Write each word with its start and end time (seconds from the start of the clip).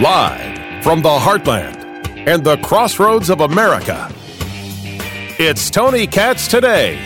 Live 0.00 0.82
from 0.82 1.02
the 1.02 1.10
heartland 1.10 1.76
and 2.26 2.42
the 2.42 2.56
crossroads 2.62 3.28
of 3.28 3.42
America, 3.42 4.10
it's 5.38 5.68
Tony 5.68 6.06
Katz 6.06 6.48
today. 6.48 6.96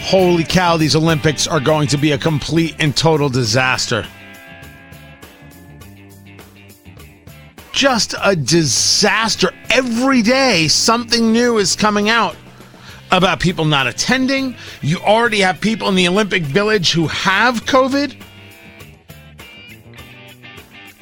Holy 0.00 0.44
cow, 0.44 0.78
these 0.78 0.96
Olympics 0.96 1.46
are 1.46 1.60
going 1.60 1.88
to 1.88 1.98
be 1.98 2.12
a 2.12 2.16
complete 2.16 2.74
and 2.78 2.96
total 2.96 3.28
disaster. 3.28 4.06
Just 7.72 8.14
a 8.24 8.34
disaster. 8.34 9.50
Every 9.68 10.22
day, 10.22 10.68
something 10.68 11.32
new 11.32 11.58
is 11.58 11.76
coming 11.76 12.08
out 12.08 12.34
about 13.12 13.40
people 13.40 13.66
not 13.66 13.86
attending. 13.86 14.56
You 14.80 15.00
already 15.00 15.40
have 15.40 15.60
people 15.60 15.86
in 15.90 15.96
the 15.96 16.08
Olympic 16.08 16.44
Village 16.44 16.92
who 16.92 17.08
have 17.08 17.66
COVID. 17.66 18.16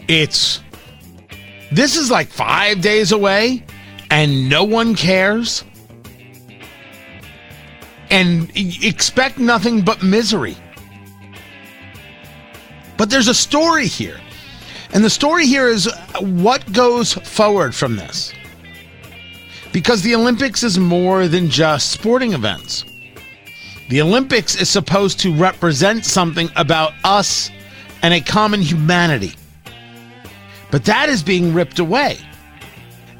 It's 0.09 0.61
this 1.71 1.97
is 1.97 2.11
like 2.11 2.29
five 2.29 2.80
days 2.80 3.12
away 3.12 3.65
and 4.11 4.48
no 4.48 4.65
one 4.65 4.95
cares. 4.95 5.65
And 8.11 8.51
expect 8.57 9.39
nothing 9.39 9.83
but 9.83 10.03
misery. 10.03 10.57
But 12.97 13.11
there's 13.11 13.29
a 13.29 13.34
story 13.34 13.87
here. 13.87 14.19
And 14.95 15.05
the 15.05 15.11
story 15.11 15.47
here 15.47 15.69
is 15.69 15.91
what 16.20 16.73
goes 16.73 17.12
forward 17.12 17.75
from 17.75 17.97
this. 17.97 18.33
Because 19.73 20.01
the 20.01 20.15
Olympics 20.15 20.62
is 20.62 20.79
more 20.79 21.29
than 21.29 21.51
just 21.51 21.91
sporting 21.91 22.33
events. 22.33 22.87
The 23.91 24.01
Olympics 24.01 24.56
is 24.56 24.70
supposed 24.70 25.20
to 25.20 25.34
represent 25.34 26.06
something 26.06 26.48
about 26.56 26.95
us 27.05 27.50
and 28.03 28.15
a 28.15 28.20
common 28.22 28.62
humanity. 28.62 29.34
But 30.70 30.84
that 30.84 31.08
is 31.08 31.22
being 31.22 31.55
ripped 31.55 31.78
away. 31.78 32.19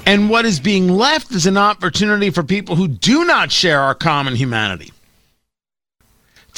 And 0.07 0.31
what 0.31 0.45
is 0.45 0.61
being 0.61 0.89
left 0.89 1.33
is 1.33 1.47
an 1.47 1.57
opportunity 1.57 2.31
for 2.31 2.43
people 2.43 2.77
who 2.77 2.89
do 2.89 3.25
not 3.25 3.53
share 3.53 3.81
our 3.81 3.95
common 3.95 4.37
humanity 4.37 4.93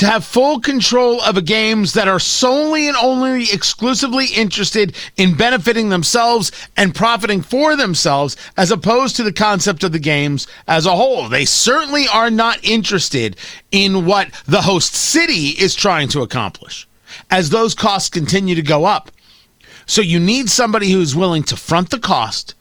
to 0.00 0.06
have 0.06 0.24
full 0.24 0.60
control 0.60 1.20
of 1.20 1.44
games 1.44 1.92
that 1.92 2.08
are 2.08 2.18
solely 2.18 2.88
and 2.88 2.96
only 2.96 3.42
exclusively 3.52 4.24
interested 4.34 4.96
in 5.18 5.34
benefiting 5.34 5.90
themselves 5.90 6.50
and 6.74 6.94
profiting 6.94 7.42
for 7.42 7.76
themselves 7.76 8.34
as 8.56 8.70
opposed 8.70 9.14
to 9.14 9.22
the 9.22 9.32
concept 9.32 9.84
of 9.84 9.92
the 9.92 9.98
games 9.98 10.46
as 10.66 10.86
a 10.86 10.96
whole. 10.96 11.28
They 11.28 11.44
certainly 11.44 12.08
are 12.08 12.30
not 12.30 12.64
interested 12.64 13.36
in 13.72 14.06
what 14.06 14.30
the 14.46 14.62
host 14.62 14.94
city 14.94 15.48
is 15.48 15.74
trying 15.74 16.08
to 16.08 16.22
accomplish 16.22 16.88
as 17.30 17.50
those 17.50 17.74
costs 17.74 18.08
continue 18.08 18.54
to 18.54 18.62
go 18.62 18.86
up. 18.86 19.10
So 19.90 20.02
you 20.02 20.20
need 20.20 20.48
somebody 20.48 20.92
who's 20.92 21.16
willing 21.16 21.42
to 21.42 21.56
front 21.56 21.90
the 21.90 21.98
cost, 21.98 22.54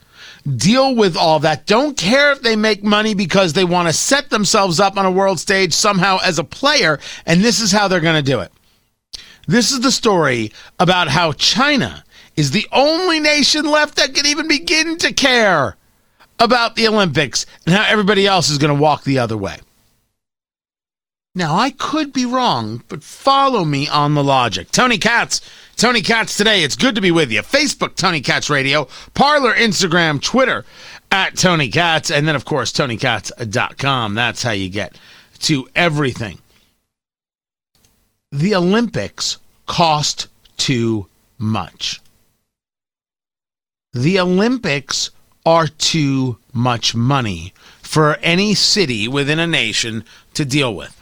deal 0.55 0.95
with 0.95 1.15
all 1.15 1.39
that. 1.41 1.67
Don't 1.67 1.95
care 1.95 2.31
if 2.31 2.41
they 2.41 2.55
make 2.55 2.83
money 2.83 3.13
because 3.13 3.53
they 3.53 3.63
want 3.63 3.87
to 3.87 3.93
set 3.93 4.31
themselves 4.31 4.79
up 4.79 4.97
on 4.97 5.05
a 5.05 5.11
world 5.11 5.39
stage 5.39 5.71
somehow 5.71 6.17
as 6.23 6.39
a 6.39 6.43
player, 6.43 6.99
and 7.27 7.41
this 7.41 7.59
is 7.59 7.71
how 7.71 7.87
they're 7.87 7.99
going 7.99 8.15
to 8.15 8.31
do 8.31 8.39
it. 8.39 8.51
This 9.47 9.71
is 9.71 9.81
the 9.81 9.91
story 9.91 10.51
about 10.79 11.07
how 11.07 11.33
China 11.33 12.03
is 12.35 12.49
the 12.49 12.67
only 12.71 13.19
nation 13.19 13.65
left 13.65 13.97
that 13.97 14.15
can 14.15 14.25
even 14.25 14.47
begin 14.47 14.97
to 14.97 15.13
care 15.13 15.77
about 16.39 16.75
the 16.75 16.87
Olympics 16.87 17.45
and 17.67 17.75
how 17.75 17.85
everybody 17.87 18.25
else 18.25 18.49
is 18.49 18.57
going 18.57 18.75
to 18.75 18.81
walk 18.81 19.03
the 19.03 19.19
other 19.19 19.37
way. 19.37 19.57
Now, 21.35 21.55
I 21.55 21.69
could 21.69 22.11
be 22.11 22.25
wrong, 22.25 22.81
but 22.87 23.03
follow 23.03 23.63
me 23.63 23.87
on 23.87 24.15
the 24.15 24.23
logic. 24.23 24.71
Tony 24.71 24.97
Katz 24.97 25.41
Tony 25.79 26.01
Katz 26.01 26.35
today. 26.35 26.63
It's 26.63 26.75
good 26.75 26.95
to 26.95 27.01
be 27.01 27.09
with 27.09 27.31
you. 27.31 27.41
Facebook, 27.41 27.95
Tony 27.95 28.19
Katz 28.19 28.49
Radio. 28.49 28.89
Parler, 29.13 29.53
Instagram, 29.53 30.21
Twitter, 30.21 30.65
at 31.09 31.37
Tony 31.37 31.69
Katz. 31.69 32.11
And 32.11 32.27
then, 32.27 32.35
of 32.35 32.43
course, 32.43 32.73
TonyKatz.com. 32.73 34.13
That's 34.13 34.43
how 34.43 34.51
you 34.51 34.69
get 34.69 34.97
to 35.39 35.69
everything. 35.75 36.39
The 38.33 38.55
Olympics 38.55 39.37
cost 39.67 40.27
too 40.57 41.07
much. 41.37 42.01
The 43.93 44.19
Olympics 44.19 45.11
are 45.45 45.67
too 45.67 46.37
much 46.51 46.93
money 46.93 47.53
for 47.81 48.17
any 48.17 48.53
city 48.53 49.07
within 49.07 49.39
a 49.39 49.47
nation 49.47 50.03
to 50.33 50.43
deal 50.43 50.75
with. 50.75 50.93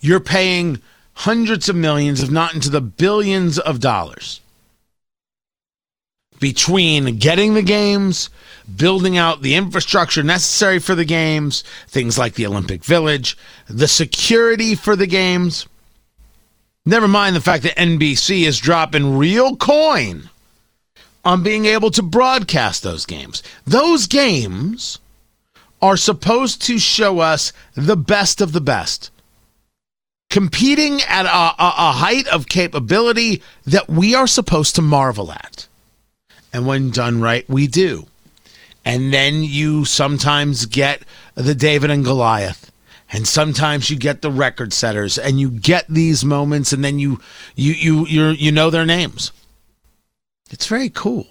You're 0.00 0.18
paying 0.18 0.82
hundreds 1.20 1.68
of 1.68 1.76
millions, 1.76 2.22
if 2.22 2.30
not 2.30 2.54
into 2.54 2.70
the 2.70 2.80
billions 2.80 3.58
of 3.58 3.78
dollars 3.78 4.40
between 6.38 7.18
getting 7.18 7.52
the 7.52 7.62
games, 7.62 8.30
building 8.74 9.18
out 9.18 9.42
the 9.42 9.54
infrastructure 9.54 10.22
necessary 10.22 10.78
for 10.78 10.94
the 10.94 11.04
games, 11.04 11.62
things 11.88 12.16
like 12.16 12.34
the 12.34 12.46
Olympic 12.46 12.82
Village, 12.82 13.36
the 13.68 13.86
security 13.86 14.74
for 14.74 14.96
the 14.96 15.06
games. 15.06 15.66
Never 16.86 17.06
mind 17.06 17.36
the 17.36 17.42
fact 17.42 17.64
that 17.64 17.76
NBC 17.76 18.46
is 18.46 18.58
dropping 18.58 19.18
real 19.18 19.56
coin 19.56 20.30
on 21.22 21.42
being 21.42 21.66
able 21.66 21.90
to 21.90 22.02
broadcast 22.02 22.82
those 22.82 23.04
games. 23.04 23.42
Those 23.66 24.06
games 24.06 24.98
are 25.82 25.98
supposed 25.98 26.62
to 26.62 26.78
show 26.78 27.18
us 27.18 27.52
the 27.74 27.96
best 27.96 28.40
of 28.40 28.52
the 28.52 28.62
best 28.62 29.10
competing 30.30 31.02
at 31.02 31.26
a, 31.26 31.62
a, 31.62 31.74
a, 31.76 31.92
height 31.92 32.26
of 32.28 32.48
capability 32.48 33.42
that 33.66 33.88
we 33.88 34.14
are 34.14 34.28
supposed 34.28 34.76
to 34.76 34.82
marvel 34.82 35.32
at. 35.32 35.66
And 36.52 36.66
when 36.66 36.90
done 36.90 37.20
right, 37.20 37.48
we 37.48 37.66
do. 37.66 38.06
And 38.84 39.12
then 39.12 39.42
you 39.42 39.84
sometimes 39.84 40.66
get 40.66 41.02
the 41.34 41.54
David 41.54 41.90
and 41.90 42.04
Goliath. 42.04 42.70
And 43.12 43.26
sometimes 43.26 43.90
you 43.90 43.96
get 43.96 44.22
the 44.22 44.30
record 44.30 44.72
setters 44.72 45.18
and 45.18 45.40
you 45.40 45.50
get 45.50 45.86
these 45.88 46.24
moments 46.24 46.72
and 46.72 46.84
then 46.84 47.00
you 47.00 47.20
you 47.56 47.72
you 47.72 48.06
you 48.06 48.28
you 48.30 48.52
know 48.52 48.70
their 48.70 48.86
names. 48.86 49.32
It's 50.50 50.66
very 50.66 50.90
cool. 50.90 51.26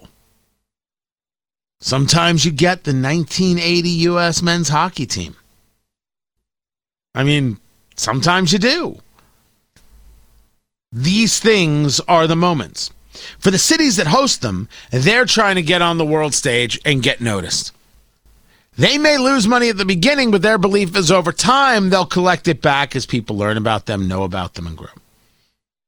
Sometimes 1.80 2.44
you 2.44 2.52
get 2.52 2.84
the 2.84 2.92
1980 2.92 3.88
US 4.10 4.42
men's 4.42 4.68
hockey 4.68 5.06
team. 5.06 5.36
I 7.14 7.24
mean, 7.24 7.58
Sometimes 8.00 8.50
you 8.50 8.58
do. 8.58 8.98
These 10.90 11.38
things 11.38 12.00
are 12.08 12.26
the 12.26 12.34
moments. 12.34 12.90
For 13.38 13.50
the 13.50 13.58
cities 13.58 13.96
that 13.96 14.06
host 14.06 14.40
them, 14.40 14.70
they're 14.90 15.26
trying 15.26 15.56
to 15.56 15.62
get 15.62 15.82
on 15.82 15.98
the 15.98 16.06
world 16.06 16.32
stage 16.32 16.80
and 16.86 17.02
get 17.02 17.20
noticed. 17.20 17.72
They 18.78 18.96
may 18.96 19.18
lose 19.18 19.46
money 19.46 19.68
at 19.68 19.76
the 19.76 19.84
beginning, 19.84 20.30
but 20.30 20.40
their 20.40 20.56
belief 20.56 20.96
is 20.96 21.10
over 21.10 21.30
time 21.30 21.90
they'll 21.90 22.06
collect 22.06 22.48
it 22.48 22.62
back 22.62 22.96
as 22.96 23.04
people 23.04 23.36
learn 23.36 23.58
about 23.58 23.84
them, 23.84 24.08
know 24.08 24.22
about 24.22 24.54
them, 24.54 24.66
and 24.66 24.78
grow. 24.78 24.88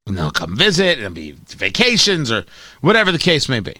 And 0.07 0.15
they'll 0.19 0.31
come 0.31 0.55
visit 0.55 0.99
and 0.99 1.15
be 1.15 1.33
vacations 1.49 2.31
or 2.31 2.45
whatever 2.83 3.11
the 3.11 3.19
case 3.19 3.49
may 3.49 3.61
be. 3.61 3.77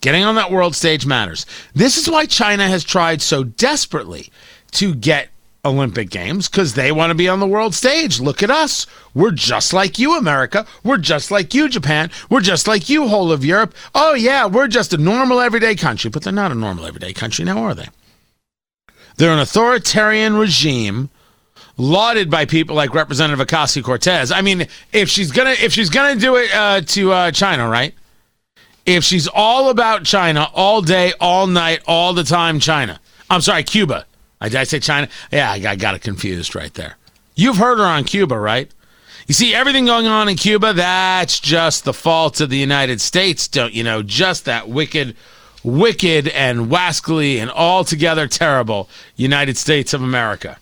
Getting 0.00 0.22
on 0.22 0.36
that 0.36 0.52
world 0.52 0.76
stage 0.76 1.06
matters. 1.06 1.44
This 1.74 1.96
is 1.96 2.08
why 2.08 2.26
China 2.26 2.68
has 2.68 2.84
tried 2.84 3.20
so 3.20 3.42
desperately 3.42 4.30
to 4.72 4.94
get 4.94 5.31
Olympic 5.64 6.10
Games 6.10 6.48
because 6.48 6.74
they 6.74 6.90
want 6.90 7.10
to 7.10 7.14
be 7.14 7.28
on 7.28 7.38
the 7.38 7.46
world 7.46 7.72
stage. 7.72 8.18
Look 8.18 8.42
at 8.42 8.50
us. 8.50 8.84
We're 9.14 9.30
just 9.30 9.72
like 9.72 9.96
you, 9.96 10.18
America. 10.18 10.66
We're 10.82 10.98
just 10.98 11.30
like 11.30 11.54
you, 11.54 11.68
Japan. 11.68 12.10
We're 12.28 12.40
just 12.40 12.66
like 12.66 12.88
you, 12.88 13.06
whole 13.06 13.30
of 13.30 13.44
Europe. 13.44 13.72
Oh, 13.94 14.14
yeah, 14.14 14.46
we're 14.46 14.66
just 14.66 14.92
a 14.92 14.98
normal 14.98 15.40
everyday 15.40 15.76
country. 15.76 16.10
But 16.10 16.24
they're 16.24 16.32
not 16.32 16.50
a 16.50 16.56
normal 16.56 16.84
everyday 16.84 17.12
country 17.12 17.44
now, 17.44 17.62
are 17.62 17.74
they? 17.74 17.86
They're 19.18 19.32
an 19.32 19.38
authoritarian 19.38 20.34
regime 20.34 21.10
lauded 21.76 22.28
by 22.28 22.44
people 22.44 22.74
like 22.74 22.92
Representative 22.92 23.46
Ocasio 23.46 23.84
Cortez. 23.84 24.32
I 24.32 24.40
mean, 24.40 24.66
if 24.92 25.08
she's 25.08 25.30
gonna 25.30 25.50
if 25.50 25.72
she's 25.72 25.90
gonna 25.90 26.18
do 26.18 26.36
it 26.36 26.52
uh, 26.52 26.80
to 26.80 27.12
uh, 27.12 27.30
China, 27.30 27.68
right? 27.68 27.94
If 28.84 29.04
she's 29.04 29.28
all 29.28 29.70
about 29.70 30.04
China 30.04 30.48
all 30.54 30.82
day, 30.82 31.12
all 31.20 31.46
night, 31.46 31.82
all 31.86 32.14
the 32.14 32.24
time, 32.24 32.58
China. 32.58 32.98
I'm 33.30 33.40
sorry, 33.42 33.62
Cuba. 33.62 34.06
Did 34.48 34.56
I 34.56 34.64
say 34.64 34.80
China? 34.80 35.08
Yeah, 35.30 35.50
I 35.50 35.76
got 35.76 35.94
it 35.94 36.00
confused 36.00 36.54
right 36.54 36.72
there. 36.74 36.96
You've 37.34 37.56
heard 37.56 37.78
her 37.78 37.84
on 37.84 38.04
Cuba, 38.04 38.38
right? 38.38 38.70
You 39.26 39.34
see, 39.34 39.54
everything 39.54 39.86
going 39.86 40.06
on 40.06 40.28
in 40.28 40.36
Cuba, 40.36 40.72
that's 40.72 41.38
just 41.38 41.84
the 41.84 41.92
fault 41.92 42.40
of 42.40 42.50
the 42.50 42.58
United 42.58 43.00
States, 43.00 43.46
don't 43.48 43.72
you 43.72 43.84
know? 43.84 44.02
Just 44.02 44.44
that 44.46 44.68
wicked, 44.68 45.16
wicked 45.62 46.28
and 46.28 46.68
wascally 46.68 47.36
and 47.36 47.50
altogether 47.50 48.26
terrible 48.26 48.88
United 49.16 49.56
States 49.56 49.94
of 49.94 50.02
America. 50.02 50.58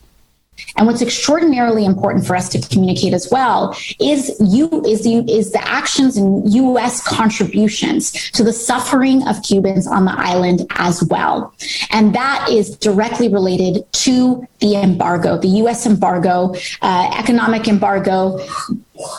And 0.77 0.87
what's 0.87 1.01
extraordinarily 1.01 1.85
important 1.85 2.25
for 2.25 2.35
us 2.35 2.49
to 2.49 2.61
communicate 2.69 3.13
as 3.13 3.29
well 3.31 3.75
is 3.99 4.35
you 4.39 4.83
is 4.85 5.03
the 5.03 5.25
is 5.31 5.51
the 5.51 5.61
actions 5.67 6.17
and 6.17 6.51
U.S. 6.53 7.05
contributions 7.05 8.11
to 8.31 8.43
the 8.43 8.53
suffering 8.53 9.27
of 9.27 9.41
Cubans 9.43 9.87
on 9.87 10.05
the 10.05 10.13
island 10.15 10.65
as 10.71 11.03
well, 11.03 11.53
and 11.91 12.15
that 12.15 12.47
is 12.49 12.75
directly 12.77 13.27
related 13.27 13.85
to 13.93 14.47
the 14.59 14.75
embargo, 14.75 15.37
the 15.37 15.47
U.S. 15.47 15.85
embargo, 15.85 16.53
uh, 16.81 17.11
economic 17.17 17.67
embargo 17.67 18.39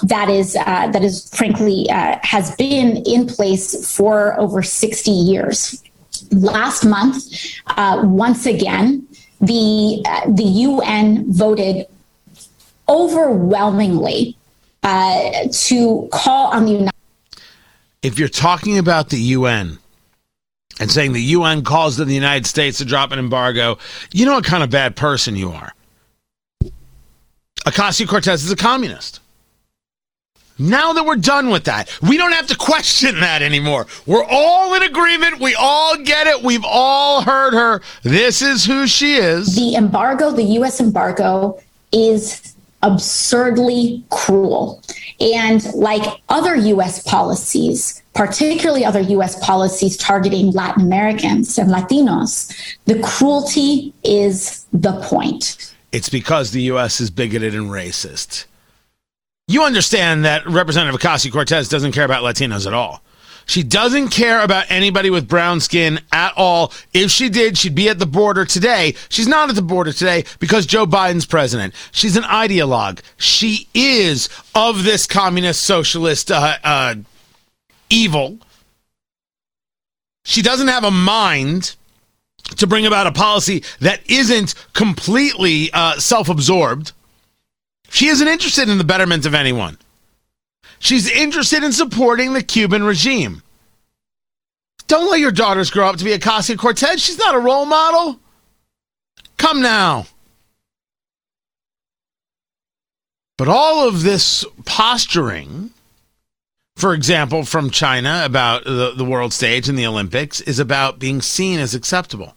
that 0.05 0.29
is 0.29 0.57
uh, 0.57 0.89
that 0.91 1.03
is 1.03 1.29
frankly 1.35 1.89
uh, 1.91 2.19
has 2.23 2.55
been 2.57 2.99
in 3.07 3.27
place 3.27 3.95
for 3.95 4.39
over 4.39 4.63
60 4.63 5.11
years. 5.11 5.83
Last 6.31 6.85
month, 6.85 7.25
uh, 7.67 8.03
once 8.05 8.47
again, 8.47 9.07
the 9.43 10.03
uh, 10.07 10.31
the 10.31 10.45
UN 10.45 11.33
voted 11.33 11.87
overwhelmingly 12.89 14.37
uh, 14.83 15.49
to 15.51 16.09
call 16.13 16.53
on 16.53 16.65
the 16.65 16.73
United. 16.73 16.93
If 18.03 18.19
you're 18.19 18.29
talking 18.29 18.79
about 18.79 19.11
the 19.11 19.19
UN 19.19 19.79
and 20.81 20.91
saying 20.91 21.13
the 21.13 21.23
UN 21.23 21.63
calls 21.63 22.01
on 22.01 22.09
the 22.09 22.15
United 22.15 22.47
States 22.47 22.79
to 22.79 22.85
drop 22.85 23.13
an 23.13 23.19
embargo, 23.19 23.79
you 24.13 24.25
know 24.25 24.35
what 24.35 24.45
kind 24.45 24.63
of 24.63 24.71
bad 24.71 24.97
person 24.97 25.37
you 25.37 25.51
are. 25.51 25.73
Ocasio 27.67 28.09
Cortez 28.09 28.45
is 28.45 28.51
a 28.51 28.57
communist. 28.57 29.21
Now 30.59 30.93
that 30.93 31.05
we're 31.05 31.17
done 31.17 31.51
with 31.51 31.65
that, 31.65 31.89
we 32.03 32.17
don't 32.17 32.33
have 32.33 32.47
to 32.49 32.57
question 32.57 33.21
that 33.21 33.43
anymore. 33.43 33.87
We're 34.07 34.25
all 34.25 34.75
in 34.75 34.83
agreement. 34.83 35.41
We 35.41 35.55
all 35.55 35.97
get 35.97 36.27
it. 36.27 36.43
We've 36.43 36.65
all 36.65 37.23
heard 37.23 37.55
her. 37.55 37.81
This 38.03 38.43
is 38.43 38.65
who 38.65 38.87
she 38.87 39.15
is. 39.15 39.57
The 39.57 39.75
embargo, 39.75 40.31
the 40.31 40.45
U.S. 40.45 40.81
embargo, 40.81 41.61
is 41.93 42.55
absurdly 42.83 44.05
cruel. 44.11 44.83
And 45.21 45.65
like 45.75 46.21
other 46.29 46.55
US 46.57 47.03
policies, 47.03 48.03
particularly 48.15 48.85
other 48.85 49.01
US 49.01 49.39
policies 49.45 49.97
targeting 49.97 50.51
Latin 50.51 50.83
Americans 50.83 51.59
and 51.59 51.71
Latinos, 51.71 52.53
the 52.87 53.01
cruelty 53.01 53.95
is 54.05 54.67
the 54.73 55.01
point. 55.03 55.75
It's 55.93 56.09
because 56.09 56.51
the 56.51 56.63
US 56.63 57.01
is 57.01 57.11
bigoted 57.11 57.55
and 57.55 57.71
racist. 57.71 58.47
You 59.49 59.65
understand 59.65 60.25
that 60.25 60.47
Representative 60.47 61.01
Ocasio 61.01 61.33
Cortez 61.33 61.69
doesn't 61.69 61.93
care 61.93 62.05
about 62.05 62.23
Latinos 62.23 62.67
at 62.67 62.75
all. 62.75 63.03
She 63.47 63.63
doesn't 63.63 64.11
care 64.11 64.41
about 64.41 64.67
anybody 64.71 65.11
with 65.11 65.29
brown 65.29 65.61
skin 65.61 66.01
at 66.13 66.33
all. 66.37 66.73
If 66.95 67.11
she 67.11 67.29
did, 67.29 67.59
she'd 67.59 67.75
be 67.75 67.89
at 67.89 67.99
the 67.99 68.07
border 68.07 68.45
today. 68.45 68.95
She's 69.09 69.27
not 69.27 69.49
at 69.49 69.57
the 69.57 69.63
border 69.63 69.93
today 69.93 70.25
because 70.39 70.65
Joe 70.65 70.87
Biden's 70.87 71.27
president. 71.27 71.75
She's 71.91 72.17
an 72.17 72.23
ideologue. 72.23 73.01
She 73.17 73.69
is 73.75 74.29
of 74.55 74.85
this 74.85 75.07
communist 75.07 75.63
socialist 75.63 76.31
uh, 76.31 76.57
uh, 76.63 76.95
evil. 77.91 78.39
She 80.25 80.43
doesn't 80.43 80.69
have 80.69 80.85
a 80.85 80.91
mind 80.93 81.75
to 82.57 82.67
bring 82.67 82.87
about 82.87 83.09
a 83.09 83.13
policy 83.13 83.65
that 83.81 84.09
isn't 84.09 84.55
completely 84.73 85.71
uh, 85.73 85.99
self 85.99 86.29
absorbed. 86.29 86.93
She 87.93 88.09
isn't 88.09 88.27
interested 88.27 88.71
in 88.71 88.79
the 88.79 88.85
betterment 88.85 89.27
of 89.27 89.35
anyone. 89.35 89.77
She's 90.79 91.11
interested 91.11 91.63
in 91.63 91.73
supporting 91.73 92.33
the 92.33 92.43
Cuban 92.43 92.83
regime. 92.83 93.43
Don't 94.87 95.11
let 95.11 95.21
your 95.21 95.31
daughters 95.31 95.71
grow 95.71 95.89
up 95.89 95.97
to 95.99 96.05
be 96.05 96.17
Ocasio 96.17 96.57
Cortez. 96.57 97.03
She's 97.03 97.19
not 97.19 97.35
a 97.35 97.39
role 97.39 97.67
model. 97.67 98.19
Come 99.37 99.61
now. 99.61 100.07
But 103.37 103.49
all 103.49 103.87
of 103.87 104.03
this 104.03 104.47
posturing, 104.65 105.69
for 106.77 106.95
example, 106.95 107.45
from 107.45 107.69
China 107.69 108.23
about 108.25 108.65
the, 108.65 108.95
the 108.97 109.05
world 109.05 109.35
stage 109.35 109.69
and 109.69 109.79
the 109.79 109.87
Olympics, 109.87 110.41
is 110.41 110.59
about 110.59 110.99
being 110.99 111.21
seen 111.21 111.61
as 111.61 111.75
acceptable, 111.75 112.35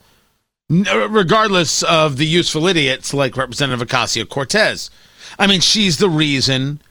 regardless 0.69 1.81
of 1.83 2.17
the 2.17 2.25
useful 2.25 2.67
idiots 2.67 3.13
like 3.13 3.37
Representative 3.37 3.87
Ocasio 3.87 4.27
Cortez. 4.27 4.91
I 5.37 5.47
mean, 5.47 5.61
she's 5.61 5.97
the 5.97 6.09
reason 6.09 6.81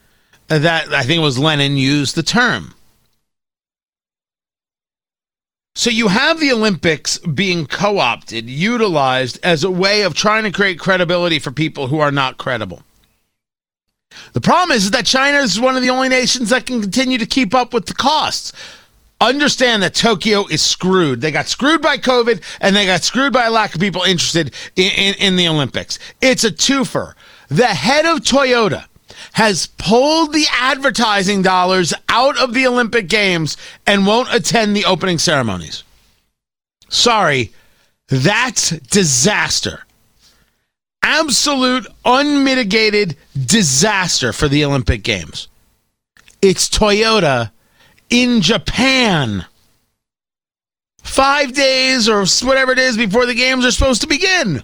that 0.49 0.93
I 0.93 1.03
think 1.03 1.19
it 1.19 1.25
was 1.25 1.39
Lenin 1.39 1.77
used 1.77 2.15
the 2.15 2.23
term. 2.23 2.75
So 5.77 5.91
you 5.91 6.09
have 6.09 6.39
the 6.39 6.53
Olympics 6.53 7.19
being 7.19 7.67
co 7.67 7.99
opted, 7.99 8.49
utilized 8.49 9.41
as 9.43 9.65
a 9.65 9.71
way 9.71 10.03
of 10.03 10.15
trying 10.15 10.45
to 10.45 10.53
create 10.53 10.79
credibility 10.79 11.41
for 11.41 11.51
people 11.51 11.89
who 11.89 11.99
are 11.99 12.13
not 12.13 12.39
credible. 12.39 12.83
The 14.33 14.41
problem 14.41 14.77
is 14.77 14.93
that 14.93 15.07
China 15.07 15.39
is 15.39 15.61
one 15.61 15.75
of 15.75 15.83
the 15.83 15.91
only 15.91 16.09
nations 16.09 16.51
that 16.51 16.67
can 16.67 16.81
continue 16.81 17.19
to 17.19 17.27
keep 17.27 17.55
up 17.55 17.75
with 17.75 17.87
the 17.87 17.95
costs. 17.95 18.53
Understand 19.21 19.83
that 19.83 19.95
Tokyo 19.95 20.47
is 20.47 20.63
screwed. 20.63 21.21
They 21.21 21.33
got 21.33 21.49
screwed 21.49 21.83
by 21.83 21.99
COVID 21.99 22.43
and 22.61 22.77
they 22.77 22.87
got 22.87 23.03
screwed 23.03 23.33
by 23.33 23.47
a 23.47 23.51
lack 23.51 23.75
of 23.75 23.81
people 23.81 24.03
interested 24.03 24.55
in, 24.77 24.93
in, 24.93 25.15
in 25.15 25.37
the 25.37 25.49
Olympics. 25.49 25.99
It's 26.21 26.45
a 26.45 26.51
twofer. 26.51 27.15
The 27.49 27.67
head 27.67 28.07
of 28.07 28.21
Toyota 28.21 28.87
has 29.33 29.67
pulled 29.67 30.33
the 30.33 30.47
advertising 30.53 31.43
dollars 31.43 31.93
out 32.09 32.39
of 32.39 32.55
the 32.55 32.67
Olympic 32.67 33.09
Games 33.09 33.57
and 33.87 34.07
won't 34.07 34.33
attend 34.33 34.77
the 34.77 34.85
opening 34.85 35.19
ceremonies. 35.19 35.83
Sorry, 36.89 37.53
that's 38.09 38.71
disaster. 38.71 39.85
Absolute, 41.03 41.87
unmitigated 42.05 43.17
disaster 43.47 44.33
for 44.33 44.49
the 44.49 44.65
Olympic 44.65 45.03
Games. 45.03 45.49
It's 46.41 46.69
Toyota 46.69 47.51
in 48.11 48.41
Japan. 48.41 49.45
Five 51.03 51.53
days 51.53 52.09
or 52.09 52.25
whatever 52.47 52.73
it 52.73 52.79
is 52.79 52.97
before 52.97 53.27
the 53.27 53.35
games 53.35 53.67
are 53.67 53.71
supposed 53.71 54.01
to 54.03 54.07
begin. 54.07 54.63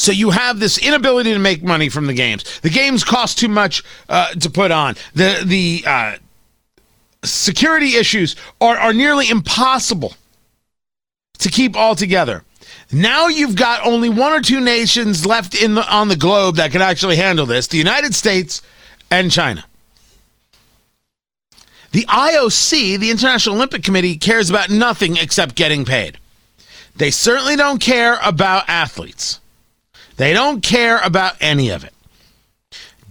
So 0.00 0.12
you 0.12 0.30
have 0.30 0.60
this 0.60 0.78
inability 0.78 1.32
to 1.34 1.38
make 1.38 1.62
money 1.62 1.88
from 1.88 2.06
the 2.06 2.14
games. 2.14 2.60
The 2.60 2.70
games 2.70 3.04
cost 3.04 3.38
too 3.38 3.48
much 3.48 3.82
uh, 4.08 4.32
to 4.32 4.48
put 4.48 4.70
on. 4.70 4.96
The 5.14 5.42
the 5.44 5.84
uh, 5.86 6.16
security 7.22 7.96
issues 7.96 8.34
are, 8.62 8.78
are 8.78 8.92
nearly 8.94 9.28
impossible 9.28 10.14
to 11.38 11.50
keep 11.50 11.76
all 11.76 11.94
together. 11.94 12.44
Now 12.90 13.28
you've 13.28 13.56
got 13.56 13.86
only 13.86 14.08
one 14.08 14.32
or 14.32 14.40
two 14.40 14.60
nations 14.60 15.26
left 15.26 15.54
in 15.54 15.74
the, 15.74 15.86
on 15.94 16.08
the 16.08 16.16
globe 16.16 16.56
that 16.56 16.72
can 16.72 16.82
actually 16.82 17.16
handle 17.16 17.44
this: 17.44 17.66
the 17.66 17.76
United 17.76 18.14
States 18.14 18.62
and 19.10 19.30
China. 19.30 19.64
The 21.92 22.06
IOC, 22.06 22.98
the 23.00 23.10
International 23.10 23.56
Olympic 23.56 23.82
Committee, 23.82 24.16
cares 24.16 24.48
about 24.48 24.70
nothing 24.70 25.16
except 25.16 25.56
getting 25.56 25.84
paid. 25.84 26.19
They 27.00 27.10
certainly 27.10 27.56
don't 27.56 27.80
care 27.80 28.18
about 28.22 28.68
athletes. 28.68 29.40
They 30.18 30.34
don't 30.34 30.62
care 30.62 30.98
about 30.98 31.34
any 31.40 31.70
of 31.70 31.82
it. 31.82 31.94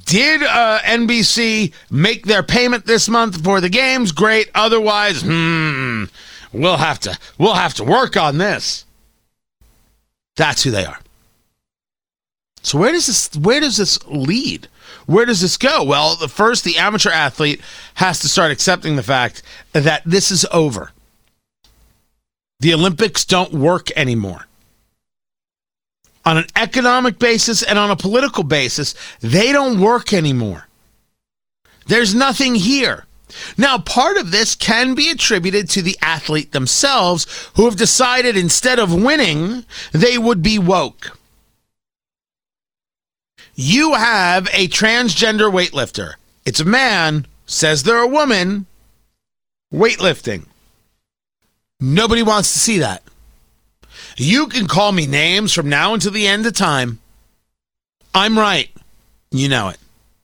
Did 0.06 0.44
uh, 0.44 0.78
NBC 0.84 1.74
make 1.90 2.28
their 2.28 2.44
payment 2.44 2.86
this 2.86 3.10
month 3.10 3.44
for 3.44 3.60
the 3.60 3.68
games? 3.68 4.12
Great. 4.12 4.52
Otherwise, 4.54 5.24
hmm, 5.24 6.04
we'll 6.54 6.78
have 6.78 7.00
to 7.00 7.18
we'll 7.40 7.56
have 7.56 7.74
to 7.76 7.84
work 7.84 8.16
on 8.16 8.38
this. 8.38 8.86
That's 10.36 10.62
who 10.62 10.70
they 10.70 10.86
are. 10.86 11.00
So 12.62 12.78
where 12.78 12.92
does 12.92 13.08
this 13.08 13.36
where 13.38 13.60
does 13.60 13.78
this 13.78 13.98
lead? 14.06 14.68
Where 15.08 15.26
does 15.26 15.42
this 15.42 15.58
go? 15.58 15.84
Well, 15.84 16.16
the 16.16 16.28
first 16.28 16.64
the 16.64 16.78
amateur 16.78 17.10
athlete 17.10 17.60
has 17.96 18.20
to 18.20 18.30
start 18.30 18.52
accepting 18.52 18.98
the 18.98 19.04
fact 19.04 19.42
that 19.74 20.04
this 20.06 20.30
is 20.30 20.46
over. 20.52 20.92
The 22.60 22.74
Olympics 22.74 23.24
don't 23.24 23.54
work 23.54 23.90
anymore. 23.96 24.48
On 26.26 26.38
an 26.38 26.48
economic 26.56 27.18
basis 27.18 27.64
and 27.64 27.80
on 27.80 27.90
a 27.90 27.96
political 27.96 28.44
basis, 28.44 28.94
they 29.22 29.52
don't 29.52 29.80
work 29.80 30.12
anymore. 30.12 30.68
There's 31.88 32.14
nothing 32.14 32.56
here. 32.56 33.06
Now, 33.58 33.78
part 33.78 34.18
of 34.18 34.32
this 34.32 34.56
can 34.56 34.96
be 34.96 35.10
attributed 35.10 35.70
to 35.70 35.82
the 35.82 35.98
athlete 36.02 36.52
themselves 36.52 37.50
who 37.56 37.66
have 37.66 37.78
decided 37.78 38.36
instead 38.36 38.80
of 38.80 38.94
winning, 38.94 39.66
they 39.92 40.18
would 40.18 40.42
be 40.42 40.60
woke. 40.60 41.18
You 43.56 43.94
have 43.94 44.48
a 44.54 44.68
transgender 44.68 45.52
weightlifter. 45.52 46.14
It's 46.46 46.60
a 46.60 46.66
man, 46.66 47.26
says 47.46 47.84
they're 47.84 48.04
a 48.04 48.08
woman, 48.08 48.66
weightlifting. 49.74 50.46
Nobody 51.80 52.24
wants 52.24 52.52
to 52.54 52.60
see 52.60 52.80
that. 52.80 53.04
You 54.18 54.48
can 54.48 54.68
call 54.68 54.92
me 54.92 55.08
names 55.08 55.54
from 55.54 55.70
now 55.70 55.94
until 55.94 56.12
the 56.12 56.28
end 56.28 56.46
of 56.46 56.54
time. 56.54 57.00
I'm 58.14 58.38
right. 58.38 58.70
You 59.32 59.48
know 59.48 59.70
it. 59.70 59.78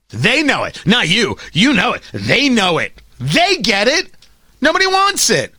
They 0.10 0.44
know 0.44 0.64
it. 0.64 0.86
Not 0.86 1.08
you. 1.08 1.38
You 1.54 1.74
know 1.74 1.94
it. 1.94 2.02
They 2.14 2.50
know 2.50 2.78
it. 2.78 3.02
They 3.20 3.58
get 3.58 3.88
it. 3.88 4.12
Nobody 4.60 4.88
wants 4.88 5.30
it. 5.30 5.54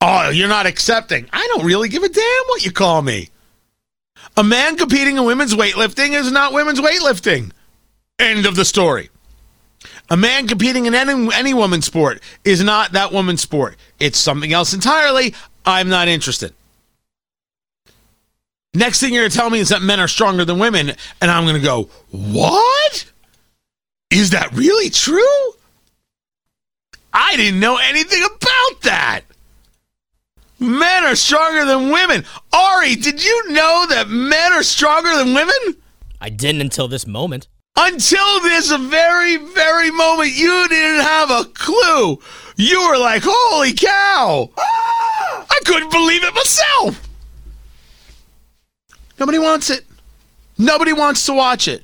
Oh, 0.00 0.30
you're 0.30 0.48
not 0.48 0.66
accepting. 0.66 1.28
I 1.32 1.46
don't 1.48 1.64
really 1.64 1.88
give 1.88 2.02
a 2.02 2.08
damn 2.08 2.44
what 2.48 2.64
you 2.64 2.72
call 2.72 3.02
me. 3.02 3.28
A 4.36 4.42
man 4.42 4.76
competing 4.76 5.16
in 5.16 5.24
women's 5.24 5.54
weightlifting 5.54 6.18
is 6.18 6.32
not 6.32 6.52
women's 6.52 6.80
weightlifting. 6.80 7.52
End 8.18 8.46
of 8.46 8.56
the 8.56 8.64
story. 8.64 9.10
A 10.10 10.16
man 10.16 10.46
competing 10.46 10.86
in 10.86 10.94
any, 10.94 11.34
any 11.34 11.54
woman's 11.54 11.86
sport 11.86 12.20
is 12.44 12.62
not 12.62 12.92
that 12.92 13.12
woman's 13.12 13.40
sport. 13.40 13.76
It's 13.98 14.18
something 14.18 14.52
else 14.52 14.74
entirely. 14.74 15.34
I'm 15.64 15.88
not 15.88 16.08
interested. 16.08 16.52
Next 18.74 19.00
thing 19.00 19.12
you're 19.12 19.22
going 19.22 19.30
to 19.30 19.36
tell 19.36 19.50
me 19.50 19.60
is 19.60 19.68
that 19.68 19.82
men 19.82 20.00
are 20.00 20.08
stronger 20.08 20.44
than 20.44 20.58
women. 20.58 20.92
And 21.20 21.30
I'm 21.30 21.44
going 21.44 21.56
to 21.56 21.62
go, 21.62 21.88
what? 22.10 23.10
Is 24.10 24.30
that 24.30 24.52
really 24.52 24.90
true? 24.90 25.52
I 27.12 27.36
didn't 27.36 27.60
know 27.60 27.76
anything 27.76 28.22
about 28.22 28.82
that. 28.82 29.22
Men 30.58 31.04
are 31.04 31.16
stronger 31.16 31.64
than 31.64 31.90
women. 31.90 32.24
Ari, 32.52 32.94
did 32.96 33.24
you 33.24 33.50
know 33.50 33.86
that 33.88 34.08
men 34.08 34.52
are 34.52 34.62
stronger 34.62 35.16
than 35.16 35.34
women? 35.34 35.76
I 36.20 36.30
didn't 36.30 36.60
until 36.60 36.88
this 36.88 37.06
moment. 37.06 37.48
Until 37.76 38.40
this 38.40 38.70
very, 38.70 39.36
very 39.36 39.90
moment, 39.90 40.30
you 40.34 40.68
didn't 40.68 41.02
have 41.02 41.30
a 41.30 41.44
clue. 41.44 42.18
You 42.56 42.88
were 42.88 42.98
like, 42.98 43.22
holy 43.24 43.72
cow. 43.72 44.50
Ah, 44.58 45.46
I 45.50 45.58
couldn't 45.64 45.90
believe 45.90 46.22
it 46.22 46.34
myself. 46.34 47.08
Nobody 49.18 49.38
wants 49.38 49.70
it. 49.70 49.86
Nobody 50.58 50.92
wants 50.92 51.24
to 51.26 51.32
watch 51.32 51.66
it. 51.66 51.82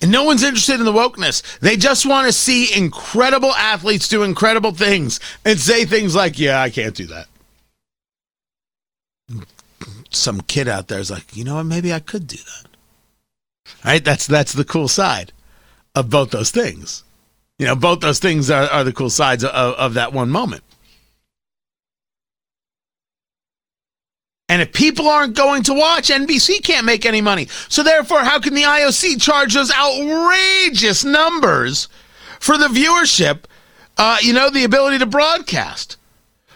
And 0.00 0.10
no 0.10 0.24
one's 0.24 0.42
interested 0.42 0.80
in 0.80 0.86
the 0.86 0.92
wokeness. 0.92 1.58
They 1.58 1.76
just 1.76 2.06
want 2.06 2.26
to 2.26 2.32
see 2.32 2.74
incredible 2.74 3.54
athletes 3.54 4.08
do 4.08 4.22
incredible 4.22 4.72
things 4.72 5.20
and 5.44 5.60
say 5.60 5.84
things 5.84 6.14
like, 6.14 6.38
yeah, 6.38 6.62
I 6.62 6.70
can't 6.70 6.94
do 6.94 7.06
that. 7.06 7.26
Some 10.10 10.40
kid 10.40 10.66
out 10.66 10.88
there 10.88 10.98
is 10.98 11.10
like, 11.10 11.36
you 11.36 11.44
know 11.44 11.56
what, 11.56 11.64
maybe 11.64 11.92
I 11.92 12.00
could 12.00 12.26
do 12.26 12.38
that. 12.38 12.69
Right? 13.84 14.04
That's 14.04 14.26
that's 14.26 14.52
the 14.52 14.64
cool 14.64 14.88
side 14.88 15.32
of 15.94 16.10
both 16.10 16.30
those 16.30 16.50
things. 16.50 17.04
You 17.58 17.66
know, 17.66 17.76
both 17.76 18.00
those 18.00 18.18
things 18.18 18.50
are, 18.50 18.68
are 18.70 18.84
the 18.84 18.92
cool 18.92 19.10
sides 19.10 19.44
of, 19.44 19.50
of 19.52 19.94
that 19.94 20.12
one 20.12 20.30
moment. 20.30 20.62
And 24.48 24.60
if 24.60 24.72
people 24.72 25.08
aren't 25.08 25.36
going 25.36 25.62
to 25.64 25.74
watch, 25.74 26.08
NBC 26.08 26.62
can't 26.64 26.84
make 26.84 27.06
any 27.06 27.20
money. 27.20 27.46
So 27.68 27.84
therefore, 27.84 28.24
how 28.24 28.40
can 28.40 28.54
the 28.54 28.62
IOC 28.62 29.22
charge 29.22 29.54
those 29.54 29.70
outrageous 29.72 31.04
numbers 31.04 31.86
for 32.40 32.58
the 32.58 32.66
viewership? 32.66 33.44
Uh, 33.96 34.16
you 34.22 34.32
know, 34.32 34.50
the 34.50 34.64
ability 34.64 34.98
to 34.98 35.06
broadcast. 35.06 35.98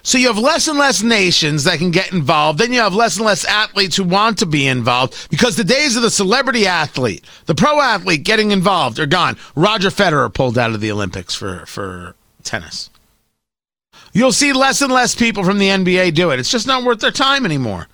So 0.04 0.18
you 0.18 0.26
have 0.26 0.38
less 0.38 0.68
and 0.68 0.78
less 0.78 1.02
nations 1.02 1.64
that 1.64 1.78
can 1.78 1.90
get 1.90 2.12
involved. 2.12 2.58
Then 2.58 2.74
you 2.74 2.80
have 2.80 2.94
less 2.94 3.16
and 3.16 3.24
less 3.24 3.46
athletes 3.46 3.96
who 3.96 4.04
want 4.04 4.38
to 4.38 4.46
be 4.46 4.66
involved 4.68 5.30
because 5.30 5.56
the 5.56 5.64
days 5.64 5.96
of 5.96 6.02
the 6.02 6.10
celebrity 6.10 6.66
athlete, 6.66 7.24
the 7.46 7.54
pro 7.54 7.80
athlete 7.80 8.22
getting 8.22 8.50
involved 8.50 8.98
are 8.98 9.06
gone. 9.06 9.38
Roger 9.56 9.88
Federer 9.88 10.32
pulled 10.32 10.58
out 10.58 10.72
of 10.72 10.82
the 10.82 10.92
Olympics 10.92 11.34
for, 11.34 11.64
for 11.64 12.14
tennis. 12.42 12.90
You'll 14.12 14.32
see 14.32 14.52
less 14.52 14.82
and 14.82 14.92
less 14.92 15.14
people 15.14 15.42
from 15.42 15.58
the 15.58 15.68
NBA 15.68 16.14
do 16.14 16.30
it. 16.30 16.38
It's 16.38 16.50
just 16.50 16.66
not 16.66 16.84
worth 16.84 17.00
their 17.00 17.10
time 17.10 17.46
anymore. 17.46 17.88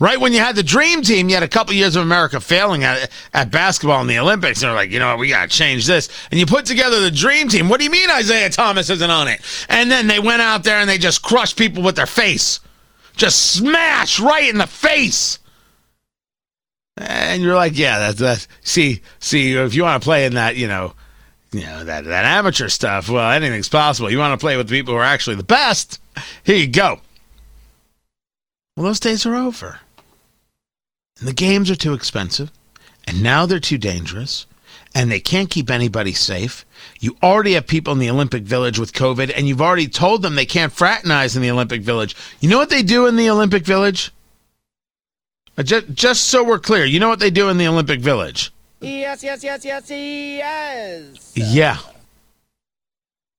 Right 0.00 0.20
when 0.20 0.32
you 0.32 0.40
had 0.40 0.56
the 0.56 0.62
dream 0.62 1.02
team, 1.02 1.28
you 1.28 1.34
had 1.34 1.44
a 1.44 1.48
couple 1.48 1.72
years 1.74 1.94
of 1.94 2.02
America 2.02 2.40
failing 2.40 2.82
at 2.82 3.10
at 3.32 3.50
basketball 3.50 4.00
in 4.00 4.06
the 4.08 4.18
Olympics. 4.18 4.62
And 4.62 4.68
they're 4.68 4.76
like, 4.76 4.90
you 4.90 4.98
know 4.98 5.08
what, 5.08 5.18
we 5.18 5.28
got 5.28 5.50
to 5.50 5.56
change 5.56 5.86
this. 5.86 6.08
And 6.30 6.40
you 6.40 6.46
put 6.46 6.66
together 6.66 7.00
the 7.00 7.10
dream 7.10 7.48
team. 7.48 7.68
What 7.68 7.78
do 7.78 7.84
you 7.84 7.90
mean 7.90 8.10
Isiah 8.10 8.50
Thomas 8.50 8.90
isn't 8.90 9.10
on 9.10 9.28
it? 9.28 9.40
And 9.68 9.90
then 9.90 10.06
they 10.06 10.18
went 10.18 10.42
out 10.42 10.64
there 10.64 10.78
and 10.78 10.88
they 10.88 10.98
just 10.98 11.22
crushed 11.22 11.56
people 11.56 11.82
with 11.82 11.96
their 11.96 12.06
face, 12.06 12.60
just 13.16 13.52
smash 13.52 14.18
right 14.18 14.48
in 14.48 14.58
the 14.58 14.66
face. 14.66 15.38
And 16.96 17.42
you're 17.42 17.56
like, 17.56 17.76
yeah, 17.76 17.98
that's 17.98 18.20
that. 18.20 18.46
See, 18.62 19.02
see, 19.18 19.54
if 19.54 19.74
you 19.74 19.82
want 19.82 20.00
to 20.00 20.04
play 20.04 20.26
in 20.26 20.34
that, 20.34 20.56
you 20.56 20.68
know, 20.68 20.94
you 21.52 21.62
know 21.62 21.84
that 21.84 22.04
that 22.04 22.24
amateur 22.24 22.68
stuff. 22.68 23.08
Well, 23.08 23.30
anything's 23.30 23.68
possible. 23.68 24.10
You 24.10 24.18
want 24.18 24.38
to 24.38 24.44
play 24.44 24.56
with 24.56 24.68
the 24.68 24.76
people 24.76 24.94
who 24.94 25.00
are 25.00 25.04
actually 25.04 25.36
the 25.36 25.44
best. 25.44 26.00
Here 26.42 26.56
you 26.56 26.66
go. 26.66 27.00
Well, 28.76 28.86
those 28.86 29.00
days 29.00 29.24
are 29.24 29.36
over. 29.36 29.78
And 31.18 31.28
the 31.28 31.32
games 31.32 31.70
are 31.70 31.76
too 31.76 31.94
expensive, 31.94 32.50
and 33.06 33.22
now 33.22 33.46
they're 33.46 33.60
too 33.60 33.78
dangerous, 33.78 34.46
and 34.94 35.10
they 35.10 35.20
can't 35.20 35.50
keep 35.50 35.70
anybody 35.70 36.12
safe. 36.12 36.64
You 36.98 37.16
already 37.22 37.52
have 37.52 37.66
people 37.66 37.92
in 37.92 37.98
the 37.98 38.10
Olympic 38.10 38.42
Village 38.42 38.78
with 38.78 38.92
COVID, 38.92 39.32
and 39.34 39.46
you've 39.46 39.62
already 39.62 39.86
told 39.86 40.22
them 40.22 40.34
they 40.34 40.46
can't 40.46 40.72
fraternize 40.72 41.36
in 41.36 41.42
the 41.42 41.50
Olympic 41.50 41.82
Village. 41.82 42.16
You 42.40 42.48
know 42.48 42.58
what 42.58 42.70
they 42.70 42.82
do 42.82 43.06
in 43.06 43.16
the 43.16 43.30
Olympic 43.30 43.64
Village? 43.64 44.12
Uh, 45.56 45.62
just, 45.62 45.92
just 45.92 46.24
so 46.26 46.42
we're 46.42 46.58
clear, 46.58 46.84
you 46.84 46.98
know 46.98 47.08
what 47.08 47.20
they 47.20 47.30
do 47.30 47.48
in 47.48 47.58
the 47.58 47.68
Olympic 47.68 48.00
Village? 48.00 48.52
Yes, 48.80 49.22
yes, 49.22 49.44
yes, 49.44 49.64
yes, 49.64 49.88
yes. 49.88 51.32
Yeah. 51.34 51.78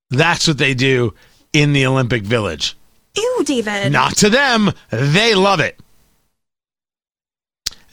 That's 0.10 0.48
what 0.48 0.58
they 0.58 0.74
do 0.74 1.14
in 1.52 1.74
the 1.74 1.86
Olympic 1.86 2.24
Village. 2.24 2.78
Ew, 3.18 3.44
David. 3.46 3.92
Not 3.92 4.16
to 4.18 4.30
them. 4.30 4.72
They 4.90 5.36
love 5.36 5.60
it. 5.60 5.80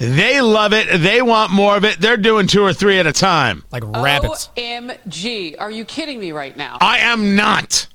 They 0.02 0.40
love 0.40 0.73
it. 0.73 1.00
They 1.00 1.23
want 1.23 1.52
more 1.52 1.76
of 1.76 1.85
it. 1.85 2.00
They're 2.00 2.16
doing 2.16 2.49
two 2.49 2.64
or 2.64 2.73
three 2.73 2.99
at 2.99 3.06
a 3.06 3.12
time. 3.12 3.62
Like 3.71 3.85
rabbits. 3.87 4.49
OMG. 4.56 5.54
Are 5.61 5.71
you 5.71 5.85
kidding 5.85 6.18
me 6.18 6.32
right 6.32 6.56
now? 6.56 6.78
I 6.80 6.99
am 6.99 7.37
not. 7.37 7.87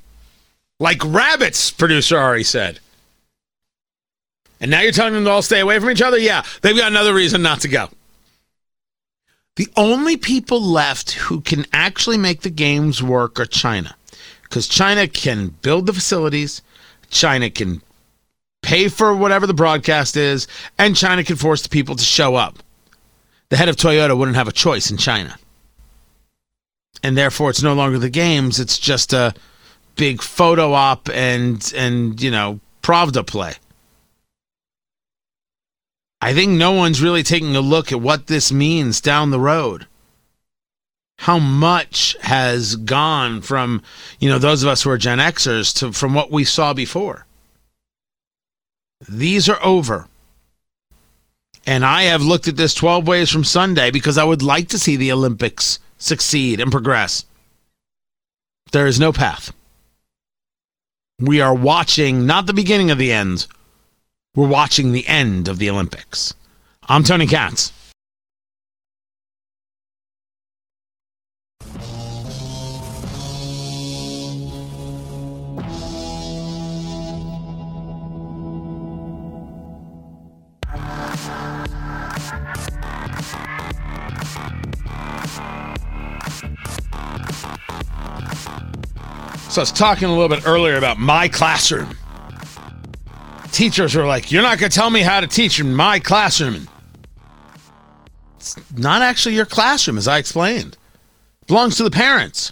Like 0.79 1.03
rabbits, 1.03 1.69
producer 1.69 2.17
Ari 2.17 2.45
said. 2.45 2.79
And 4.61 4.71
now 4.71 4.79
you're 4.79 4.93
telling 4.93 5.15
them 5.15 5.25
to 5.25 5.29
all 5.31 5.41
stay 5.41 5.59
away 5.59 5.77
from 5.79 5.89
each 5.89 6.01
other? 6.01 6.17
Yeah, 6.17 6.45
they've 6.61 6.77
got 6.77 6.87
another 6.87 7.13
reason 7.13 7.41
not 7.41 7.59
to 7.61 7.67
go. 7.67 7.89
The 9.57 9.67
only 9.75 10.15
people 10.15 10.61
left 10.61 11.11
who 11.11 11.41
can 11.41 11.65
actually 11.73 12.17
make 12.17 12.39
the 12.39 12.49
games 12.49 13.03
work 13.03 13.37
are 13.37 13.45
China. 13.45 13.97
Because 14.43 14.69
China 14.69 15.09
can 15.09 15.49
build 15.61 15.87
the 15.87 15.93
facilities, 15.93 16.61
China 17.09 17.49
can 17.49 17.81
pay 18.61 18.87
for 18.87 19.15
whatever 19.15 19.47
the 19.47 19.53
broadcast 19.53 20.17
is, 20.17 20.47
and 20.77 20.95
China 20.95 21.23
can 21.23 21.35
force 21.35 21.61
the 21.61 21.69
people 21.69 21.95
to 21.95 22.03
show 22.03 22.35
up. 22.35 22.59
The 23.49 23.57
head 23.57 23.69
of 23.69 23.75
Toyota 23.75 24.17
wouldn't 24.17 24.37
have 24.37 24.47
a 24.47 24.53
choice 24.53 24.91
in 24.91 24.97
China. 24.97 25.37
And 27.03 27.17
therefore 27.17 27.49
it's 27.49 27.63
no 27.63 27.73
longer 27.73 27.99
the 27.99 28.09
games, 28.09 28.59
it's 28.59 28.77
just 28.77 29.13
a 29.13 29.33
big 29.95 30.21
photo 30.21 30.73
op 30.73 31.09
and 31.09 31.73
and 31.75 32.21
you 32.21 32.31
know, 32.31 32.59
Pravda 32.81 33.25
play. 33.25 33.53
I 36.21 36.33
think 36.33 36.53
no 36.53 36.71
one's 36.71 37.01
really 37.01 37.23
taking 37.23 37.55
a 37.55 37.61
look 37.61 37.91
at 37.91 38.01
what 38.01 38.27
this 38.27 38.51
means 38.51 39.01
down 39.01 39.29
the 39.29 39.39
road. 39.39 39.85
How 41.19 41.39
much 41.39 42.15
has 42.21 42.75
gone 42.75 43.41
from, 43.41 43.83
you 44.19 44.29
know, 44.29 44.39
those 44.39 44.63
of 44.63 44.69
us 44.69 44.81
who 44.81 44.89
are 44.89 44.97
Gen 44.97 45.19
Xers 45.19 45.73
to 45.79 45.91
from 45.91 46.13
what 46.13 46.31
we 46.31 46.43
saw 46.43 46.73
before. 46.73 47.26
These 49.07 49.47
are 49.49 49.63
over. 49.63 50.07
And 51.65 51.85
I 51.85 52.03
have 52.03 52.21
looked 52.21 52.47
at 52.47 52.55
this 52.55 52.73
12 52.73 53.07
ways 53.07 53.29
from 53.29 53.43
Sunday 53.43 53.91
because 53.91 54.17
I 54.17 54.23
would 54.23 54.41
like 54.41 54.69
to 54.69 54.79
see 54.79 54.95
the 54.95 55.11
Olympics 55.11 55.79
succeed 55.97 56.59
and 56.59 56.71
progress. 56.71 57.25
There 58.71 58.87
is 58.87 58.99
no 58.99 59.11
path. 59.11 59.53
We 61.19 61.41
are 61.41 61.53
watching 61.53 62.25
not 62.25 62.45
the 62.45 62.53
beginning 62.53 62.91
of 62.91 62.97
the 62.97 63.11
end, 63.11 63.47
we're 64.35 64.47
watching 64.47 64.91
the 64.91 65.07
end 65.07 65.47
of 65.47 65.57
the 65.57 65.69
Olympics. 65.69 66.33
I'm 66.87 67.03
Tony 67.03 67.25
Katz. 67.27 67.73
So 89.57 89.61
I 89.61 89.63
was 89.63 89.71
talking 89.71 90.07
a 90.07 90.11
little 90.11 90.29
bit 90.29 90.45
earlier 90.45 90.77
about 90.77 90.99
my 90.99 91.27
classroom. 91.27 91.97
Teachers 93.51 93.95
were 93.95 94.05
like, 94.05 94.31
You're 94.31 94.43
not 94.43 94.59
going 94.59 94.69
to 94.69 94.75
tell 94.77 94.91
me 94.91 95.01
how 95.01 95.19
to 95.19 95.25
teach 95.25 95.59
in 95.59 95.73
my 95.73 95.97
classroom. 95.97 96.69
It's 98.35 98.55
not 98.77 99.01
actually 99.01 99.33
your 99.33 99.47
classroom, 99.47 99.97
as 99.97 100.07
I 100.07 100.19
explained. 100.19 100.77
It 101.41 101.47
belongs 101.47 101.75
to 101.77 101.83
the 101.83 101.89
parents. 101.89 102.51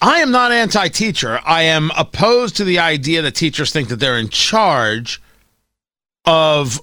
I 0.00 0.20
am 0.20 0.30
not 0.30 0.52
anti 0.52 0.86
teacher. 0.86 1.40
I 1.44 1.62
am 1.62 1.90
opposed 1.98 2.54
to 2.58 2.64
the 2.64 2.78
idea 2.78 3.20
that 3.22 3.34
teachers 3.34 3.72
think 3.72 3.88
that 3.88 3.96
they're 3.96 4.18
in 4.18 4.28
charge 4.28 5.20
of 6.24 6.80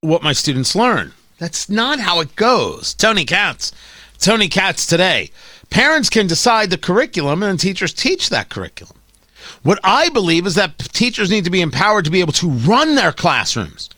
what 0.00 0.22
my 0.22 0.32
students 0.32 0.76
learn. 0.76 1.12
That's 1.38 1.68
not 1.68 1.98
how 1.98 2.20
it 2.20 2.36
goes. 2.36 2.94
Tony 2.94 3.24
Katz. 3.24 3.72
Tony 4.20 4.46
Katz 4.46 4.86
today. 4.86 5.32
Parents 5.74 6.08
can 6.08 6.28
decide 6.28 6.70
the 6.70 6.78
curriculum 6.78 7.42
and 7.42 7.58
teachers 7.58 7.92
teach 7.92 8.28
that 8.28 8.48
curriculum. 8.48 8.96
What 9.64 9.80
I 9.82 10.08
believe 10.08 10.46
is 10.46 10.54
that 10.54 10.78
teachers 10.78 11.30
need 11.30 11.42
to 11.46 11.50
be 11.50 11.60
empowered 11.60 12.04
to 12.04 12.12
be 12.12 12.20
able 12.20 12.32
to 12.34 12.48
run 12.48 12.94
their 12.94 13.10
classrooms. 13.10 13.90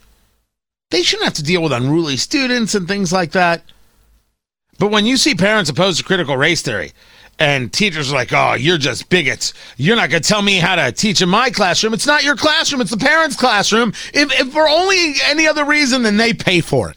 They 0.91 1.03
shouldn't 1.03 1.27
have 1.27 1.35
to 1.35 1.43
deal 1.43 1.63
with 1.63 1.73
unruly 1.73 2.17
students 2.17 2.75
and 2.75 2.89
things 2.89 3.13
like 3.13 3.33
that. 3.33 3.63
But 4.79 4.91
when 4.91 5.05
you 5.05 5.19
see 5.19 5.35
parents 5.35 5.69
opposed 5.69 5.99
to 5.99 6.05
critical 6.05 6.39
race 6.39 6.63
theory 6.63 6.93
And 7.39 7.71
teachers 7.71 8.11
are 8.11 8.15
like, 8.15 8.33
oh, 8.33 8.55
you're 8.55 8.79
just 8.79 9.11
bigots. 9.11 9.53
You're 9.77 9.97
not 9.97 10.09
going 10.09 10.23
to 10.23 10.29
tell 10.29 10.41
me 10.41 10.57
how 10.57 10.77
to 10.77 10.93
teach 10.93 11.21
in 11.21 11.29
my 11.29 11.51
classroom. 11.51 11.93
It's 11.93 12.07
not 12.07 12.25
your 12.25 12.37
classroom, 12.37 12.81
it's 12.81 12.91
the 12.91 12.97
parents' 12.97 13.37
classroom. 13.37 13.91
If, 14.15 14.33
if 14.41 14.51
for 14.51 14.67
only 14.67 15.17
any 15.27 15.47
other 15.47 15.67
reason, 15.67 16.05
then 16.05 16.17
they 16.17 16.33
pay 16.33 16.63
for 16.63 16.89
it. 16.89 16.97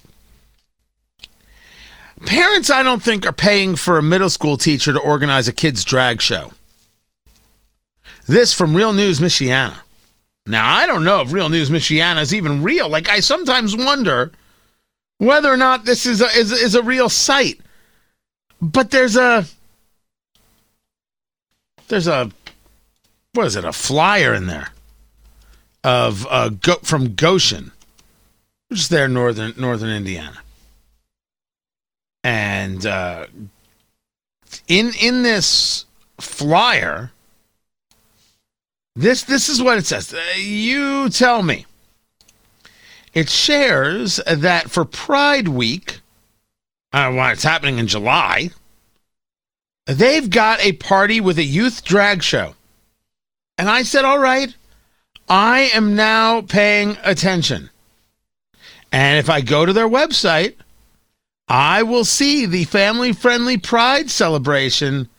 Parents, 2.25 2.69
I 2.69 2.83
don't 2.83 3.01
think, 3.01 3.25
are 3.25 3.33
paying 3.33 3.75
for 3.75 3.97
a 3.97 4.03
middle 4.03 4.29
school 4.29 4.57
teacher 4.57 4.93
to 4.93 4.99
organize 4.99 5.47
a 5.47 5.53
kid's 5.53 5.83
drag 5.83 6.21
show. 6.21 6.51
This 8.27 8.53
from 8.53 8.75
Real 8.75 8.93
News 8.93 9.19
Michiana. 9.19 9.77
Now, 10.45 10.73
I 10.73 10.85
don't 10.85 11.03
know 11.03 11.21
if 11.21 11.31
Real 11.31 11.49
News 11.49 11.69
Michiana 11.69 12.21
is 12.21 12.33
even 12.33 12.63
real. 12.63 12.89
Like, 12.89 13.09
I 13.09 13.19
sometimes 13.19 13.75
wonder 13.75 14.31
whether 15.17 15.51
or 15.51 15.57
not 15.57 15.85
this 15.85 16.05
is 16.05 16.21
a, 16.21 16.27
is, 16.27 16.51
is 16.51 16.75
a 16.75 16.83
real 16.83 17.09
site. 17.09 17.59
But 18.61 18.91
there's 18.91 19.15
a 19.15 19.45
there's 21.88 22.07
a 22.07 22.29
what 23.33 23.45
is 23.45 23.55
it? 23.55 23.63
A 23.63 23.71
flyer 23.71 24.33
in 24.33 24.47
there 24.47 24.69
of 25.83 26.27
uh, 26.29 26.49
go, 26.49 26.75
from 26.83 27.15
Goshen, 27.15 27.71
which 28.67 28.79
is 28.79 28.89
there 28.89 29.07
northern 29.07 29.53
northern 29.57 29.89
Indiana, 29.89 30.39
and 32.23 32.85
uh, 32.85 33.27
in 34.67 34.91
in 34.99 35.23
this 35.23 35.85
flyer, 36.19 37.11
this 38.95 39.23
this 39.23 39.49
is 39.49 39.61
what 39.61 39.77
it 39.77 39.85
says. 39.85 40.13
Uh, 40.13 40.21
you 40.38 41.09
tell 41.09 41.43
me. 41.43 41.65
It 43.13 43.29
shares 43.29 44.17
that 44.27 44.69
for 44.69 44.85
Pride 44.85 45.47
Week, 45.47 45.99
uh, 46.93 47.11
well, 47.13 47.31
it's 47.31 47.43
happening 47.43 47.79
in 47.79 47.88
July. 47.88 48.51
They've 49.88 50.29
got 50.29 50.63
a 50.63 50.73
party 50.73 51.19
with 51.19 51.39
a 51.39 51.43
youth 51.43 51.83
drag 51.83 52.21
show. 52.21 52.53
And 53.57 53.67
I 53.67 53.81
said, 53.81 54.05
all 54.05 54.19
right, 54.19 54.53
I 55.27 55.71
am 55.73 55.95
now 55.95 56.41
paying 56.41 56.97
attention. 57.03 57.71
And 58.91 59.17
if 59.17 59.29
I 59.29 59.41
go 59.41 59.65
to 59.65 59.73
their 59.73 59.89
website, 59.89 60.55
I 61.50 61.82
will 61.82 62.06
see 62.06 62.46
the 62.46 62.63
family 62.65 63.12
friendly 63.12 63.58
pride 63.58 64.12
celebration 64.12 65.10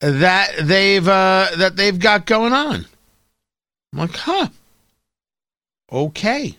that 0.00 0.52
they've 0.62 1.06
uh, 1.06 1.50
that 1.56 1.76
they've 1.76 1.98
got 1.98 2.24
going 2.26 2.54
on. 2.54 2.86
I'm 3.92 3.98
like, 3.98 4.16
huh. 4.16 4.48
Okay. 5.92 6.56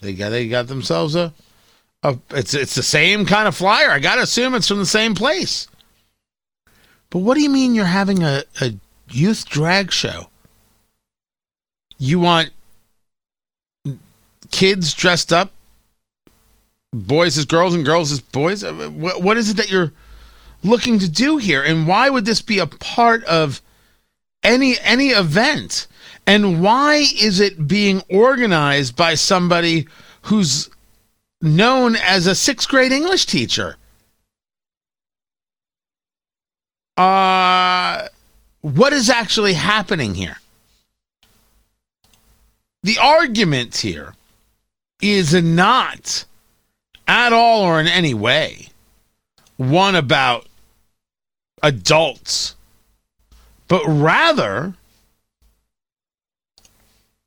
They 0.00 0.14
got 0.14 0.30
they 0.30 0.48
got 0.48 0.68
themselves 0.68 1.14
a, 1.14 1.34
a 2.02 2.18
it's 2.30 2.54
it's 2.54 2.74
the 2.74 2.82
same 2.82 3.26
kind 3.26 3.46
of 3.46 3.54
flyer. 3.54 3.90
I 3.90 3.98
gotta 3.98 4.22
assume 4.22 4.54
it's 4.54 4.68
from 4.68 4.78
the 4.78 4.86
same 4.86 5.14
place. 5.14 5.68
But 7.10 7.18
what 7.18 7.34
do 7.34 7.42
you 7.42 7.50
mean 7.50 7.74
you're 7.74 7.84
having 7.84 8.22
a, 8.22 8.42
a 8.62 8.72
youth 9.10 9.46
drag 9.46 9.92
show? 9.92 10.28
You 11.98 12.20
want 12.20 12.50
kids 14.50 14.94
dressed 14.94 15.32
up, 15.32 15.52
boys 16.92 17.38
as 17.38 17.44
girls 17.44 17.74
and 17.74 17.84
girls 17.84 18.12
as 18.12 18.20
boys? 18.20 18.62
Uh, 18.62 18.90
what, 18.90 19.22
what 19.22 19.36
is 19.36 19.50
it 19.50 19.56
that 19.56 19.70
you're 19.70 19.92
looking 20.62 20.98
to 20.98 21.10
do 21.10 21.36
here? 21.38 21.62
And 21.62 21.86
why 21.86 22.10
would 22.10 22.24
this 22.24 22.42
be 22.42 22.58
a 22.58 22.66
part 22.66 23.24
of 23.24 23.60
any 24.42 24.78
any 24.80 25.08
event? 25.08 25.86
And 26.26 26.62
why 26.62 27.04
is 27.20 27.40
it 27.40 27.66
being 27.66 28.02
organized 28.08 28.96
by 28.96 29.14
somebody 29.14 29.88
who's 30.22 30.70
known 31.40 31.96
as 31.96 32.26
a 32.26 32.34
sixth 32.34 32.68
grade 32.68 32.92
English 32.92 33.26
teacher? 33.26 33.76
Uh, 36.96 38.06
what 38.60 38.92
is 38.92 39.10
actually 39.10 39.54
happening 39.54 40.14
here? 40.14 40.36
The 42.84 42.98
argument 42.98 43.76
here 43.76 44.14
is 45.00 45.34
not 45.34 46.24
at 47.12 47.30
all 47.30 47.60
or 47.60 47.78
in 47.78 47.86
any 47.86 48.14
way 48.14 48.68
one 49.58 49.94
about 49.94 50.46
adults, 51.62 52.56
but 53.68 53.82
rather 53.86 54.74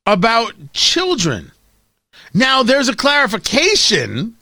about 0.08 0.54
children. 0.74 1.52
Now, 2.34 2.64
there's 2.64 2.90
a 2.90 2.96
clarification 2.96 4.36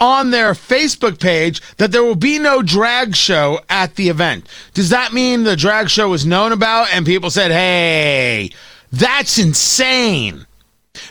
on 0.00 0.32
their 0.32 0.52
Facebook 0.52 1.20
page 1.20 1.62
that 1.76 1.92
there 1.92 2.02
will 2.02 2.16
be 2.16 2.40
no 2.40 2.60
drag 2.60 3.14
show 3.14 3.60
at 3.70 3.94
the 3.94 4.08
event. 4.08 4.48
Does 4.74 4.90
that 4.90 5.12
mean 5.12 5.44
the 5.44 5.54
drag 5.54 5.90
show 5.90 6.08
was 6.08 6.26
known 6.26 6.50
about 6.50 6.88
and 6.92 7.06
people 7.06 7.30
said, 7.30 7.52
hey, 7.52 8.50
that's 8.90 9.38
insane? 9.38 10.44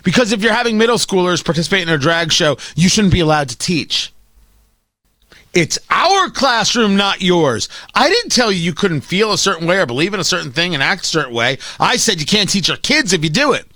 Because 0.04 0.32
if 0.32 0.41
you're 0.41 0.54
having 0.54 0.78
middle 0.78 0.98
schoolers 0.98 1.44
participate 1.44 1.84
in 1.84 1.89
a 1.89 1.98
drag 1.98 2.32
show, 2.32 2.58
you 2.76 2.89
shouldn't 2.89 3.13
be 3.13 3.20
allowed 3.20 3.50
to 3.50 3.58
teach. 3.58 4.13
It's 5.54 5.78
our 5.89 6.30
classroom, 6.30 6.96
not 6.96 7.22
yours. 7.22 7.67
I 7.94 8.08
didn't 8.08 8.32
tell 8.32 8.52
you 8.52 8.60
you 8.60 8.74
couldn't 8.74 9.02
feel 9.02 9.34
a 9.34 9.38
certain 9.38 9.67
way 9.67 9.80
or 9.80 9.86
believe 9.86 10.13
in 10.13 10.20
a 10.20 10.24
certain 10.24 10.52
thing 10.52 10.74
and 10.74 10.82
act 10.82 11.04
a 11.04 11.08
certain 11.08 11.34
way. 11.34 11.58
I 11.80 11.98
said 11.98 12.22
you 12.22 12.26
can't 12.26 12.50
teach 12.50 12.70
our 12.70 12.78
kids 12.78 13.12
if 13.12 13.24
you 13.24 13.30
do 13.30 13.52
it. 13.52 13.67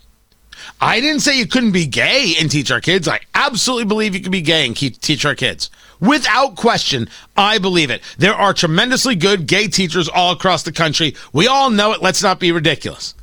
I 0.80 1.00
didn't 1.02 1.22
say 1.22 1.38
you 1.38 1.48
couldn't 1.48 1.72
be 1.72 1.86
gay 1.86 2.36
and 2.40 2.50
teach 2.50 2.72
our 2.72 2.82
kids. 2.82 3.08
I 3.08 3.20
absolutely 3.34 3.86
believe 3.86 4.16
you 4.16 4.22
can 4.22 4.32
be 4.32 4.42
gay 4.42 4.66
and 4.66 4.76
keep, 4.76 5.00
teach 5.02 5.26
our 5.26 5.36
kids. 5.36 5.70
Without 6.00 6.56
question, 6.56 7.10
I 7.36 7.58
believe 7.58 7.90
it. 7.90 8.02
There 8.18 8.34
are 8.34 8.54
tremendously 8.54 9.16
good 9.16 9.48
gay 9.48 9.68
teachers 9.68 10.10
all 10.10 10.32
across 10.32 10.64
the 10.64 10.72
country. 10.72 11.16
We 11.34 11.48
all 11.48 11.70
know 11.70 11.94
it. 11.94 12.02
Let's 12.02 12.24
not 12.24 12.40
be 12.40 12.52
ridiculous. 12.52 13.16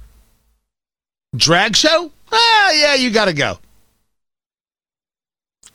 Drag 1.35 1.77
show? 1.77 2.13
Ah, 2.33 2.73
yeah, 2.73 2.95
you 2.95 3.11
got 3.11 3.27
to 3.27 3.33
go. 3.33 3.59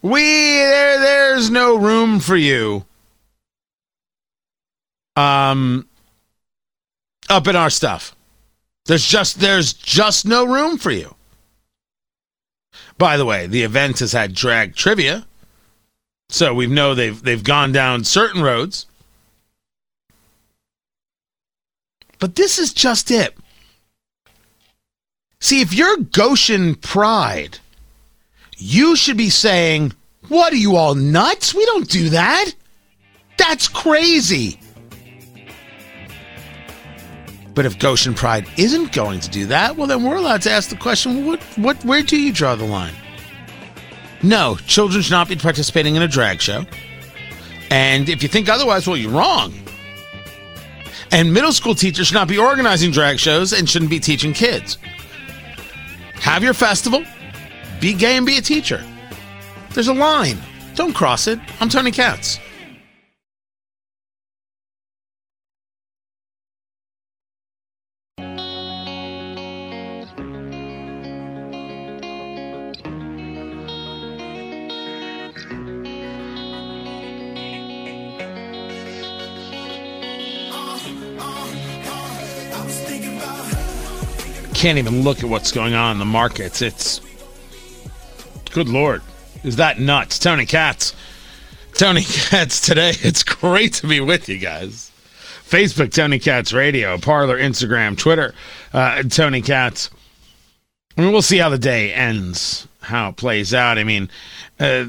We 0.02 0.22
there 0.22 1.00
there's 1.00 1.50
no 1.50 1.76
room 1.78 2.20
for 2.20 2.36
you. 2.36 2.86
Um 5.15 5.88
up 7.30 7.48
in 7.48 7.56
our 7.56 7.70
stuff. 7.70 8.15
There's 8.86 9.06
just 9.06 9.39
there's 9.39 9.74
just 9.74 10.26
no 10.26 10.46
room 10.46 10.78
for 10.78 10.91
you. 10.91 11.15
By 12.98 13.17
the 13.17 13.26
way, 13.26 13.48
the 13.48 13.63
event 13.63 14.00
has 14.00 14.13
had 14.13 14.34
drag 14.34 14.76
trivia, 14.76 15.28
so 16.30 16.54
we 16.54 16.67
know 16.67 16.96
they've 16.96 17.22
they've 17.22 17.43
gone 17.43 17.72
down 17.72 18.04
certain 18.04 18.41
roads. 18.41 18.86
But 22.20 22.36
this 22.36 22.58
is 22.58 22.74
just 22.74 23.12
it. 23.12 23.36
See, 25.39 25.62
if 25.62 25.73
you're 25.73 25.97
Goshen 25.97 26.76
Pride, 26.76 27.60
you 28.58 28.95
should 28.95 29.17
be 29.17 29.30
saying, 29.30 29.93
What 30.30 30.52
are 30.52 30.58
you 30.58 30.76
all 30.76 30.95
nuts? 30.95 31.54
We 31.54 31.65
don't 31.65 31.88
do 31.89 32.10
that. 32.10 32.52
That's 33.38 33.67
crazy. 33.67 34.60
But 37.54 37.65
if 37.65 37.80
Goshen 37.80 38.13
Pride 38.13 38.47
isn't 38.58 38.91
going 38.93 39.19
to 39.19 39.30
do 39.30 39.47
that, 39.47 39.78
well, 39.78 39.88
then 39.88 40.04
we're 40.04 40.15
allowed 40.15 40.41
to 40.43 40.52
ask 40.52 40.69
the 40.69 40.76
question: 40.76 41.26
What, 41.26 41.41
what, 41.58 41.84
where 41.86 42.02
do 42.02 42.19
you 42.19 42.34
draw 42.34 42.56
the 42.56 42.65
line? 42.65 42.93
No, 44.23 44.58
children 44.67 45.02
should 45.04 45.12
not 45.12 45.28
be 45.30 45.36
participating 45.36 45.95
in 45.95 46.02
a 46.02 46.08
drag 46.08 46.41
show. 46.41 46.65
And 47.69 48.10
if 48.10 48.23
you 48.23 48.30
think 48.30 48.50
otherwise, 48.50 48.88
well, 48.88 48.97
you're 48.97 49.12
wrong. 49.12 49.54
And 51.12 51.34
middle 51.34 51.52
school 51.52 51.76
teachers 51.76 52.08
should 52.08 52.15
not 52.15 52.28
be 52.28 52.38
organizing 52.38 52.91
drag 52.91 53.19
shows 53.19 53.54
and 53.54 53.69
shouldn't 53.69 53.91
be 53.91 54.00
teaching 54.00 54.34
kids. 54.34 54.78
Have 56.21 56.43
your 56.43 56.53
festival, 56.53 57.03
be 57.80 57.93
gay 57.93 58.17
and 58.17 58.25
be 58.25 58.38
a 58.38 58.41
teacher. 58.41 58.84
There's 59.73 59.88
a 59.88 59.93
line. 59.93 60.38
Don't 60.75 60.93
cross 60.93 61.27
it. 61.27 61.39
I'm 61.60 61.69
Tony 61.69 61.91
Katz. 61.91 62.39
Can't 84.58 84.80
even 84.80 85.04
look 85.04 85.20
at 85.20 85.30
what's 85.30 85.52
going 85.52 85.76
on 85.76 85.91
in 85.91 86.00
the 86.00 86.06
markets. 86.06 86.63
It's 86.63 87.00
good 88.50 88.67
lord, 88.67 89.04
is 89.43 89.58
that 89.58 89.80
nuts? 89.80 90.17
Tony 90.17 90.48
Katz, 90.48 90.96
Tony 91.76 92.02
Katz 92.08 92.60
today. 92.62 92.93
It's 93.02 93.22
great 93.22 93.74
to 93.76 93.88
be 93.88 94.00
with 94.00 94.28
you 94.28 94.39
guys. 94.39 94.89
Facebook, 95.48 95.93
Tony 95.93 96.17
Katz 96.17 96.54
Radio, 96.54 96.98
Parler, 96.98 97.38
Instagram, 97.38 97.96
Twitter, 97.96 98.34
uh, 98.74 99.04
Tony 99.04 99.43
Katz. 99.43 99.91
I 100.98 101.02
mean, 101.02 101.12
we'll 101.12 101.22
see 101.22 101.38
how 101.38 101.50
the 101.50 101.60
day 101.60 101.93
ends, 101.93 102.67
how 102.82 103.10
it 103.10 103.15
plays 103.15 103.54
out. 103.54 103.78
I 103.78 103.84
mean, 103.84 104.10
uh, 104.60 104.86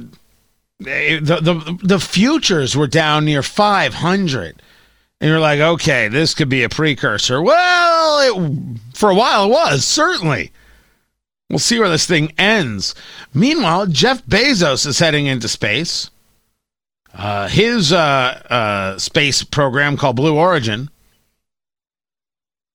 the, 0.78 1.20
the 1.20 1.78
the 1.82 2.00
futures 2.00 2.74
were 2.74 2.86
down 2.86 3.26
near 3.26 3.42
500 3.42 4.62
And 5.20 5.28
you're 5.28 5.40
like, 5.40 5.60
okay, 5.60 6.08
this 6.08 6.34
could 6.34 6.48
be 6.48 6.62
a 6.62 6.68
precursor. 6.68 7.42
Well, 7.42 8.20
it, 8.20 8.78
for 8.94 9.10
a 9.10 9.14
while 9.14 9.46
it 9.46 9.50
was, 9.50 9.84
certainly. 9.84 10.52
We'll 11.50 11.58
see 11.58 11.78
where 11.78 11.88
this 11.88 12.06
thing 12.06 12.32
ends. 12.38 12.94
Meanwhile, 13.34 13.86
Jeff 13.86 14.24
Bezos 14.26 14.86
is 14.86 14.98
heading 14.98 15.26
into 15.26 15.48
space. 15.48 16.10
Uh, 17.14 17.48
his 17.48 17.92
uh, 17.92 17.96
uh, 18.50 18.98
space 18.98 19.42
program 19.42 19.96
called 19.96 20.16
Blue 20.16 20.36
Origin. 20.36 20.90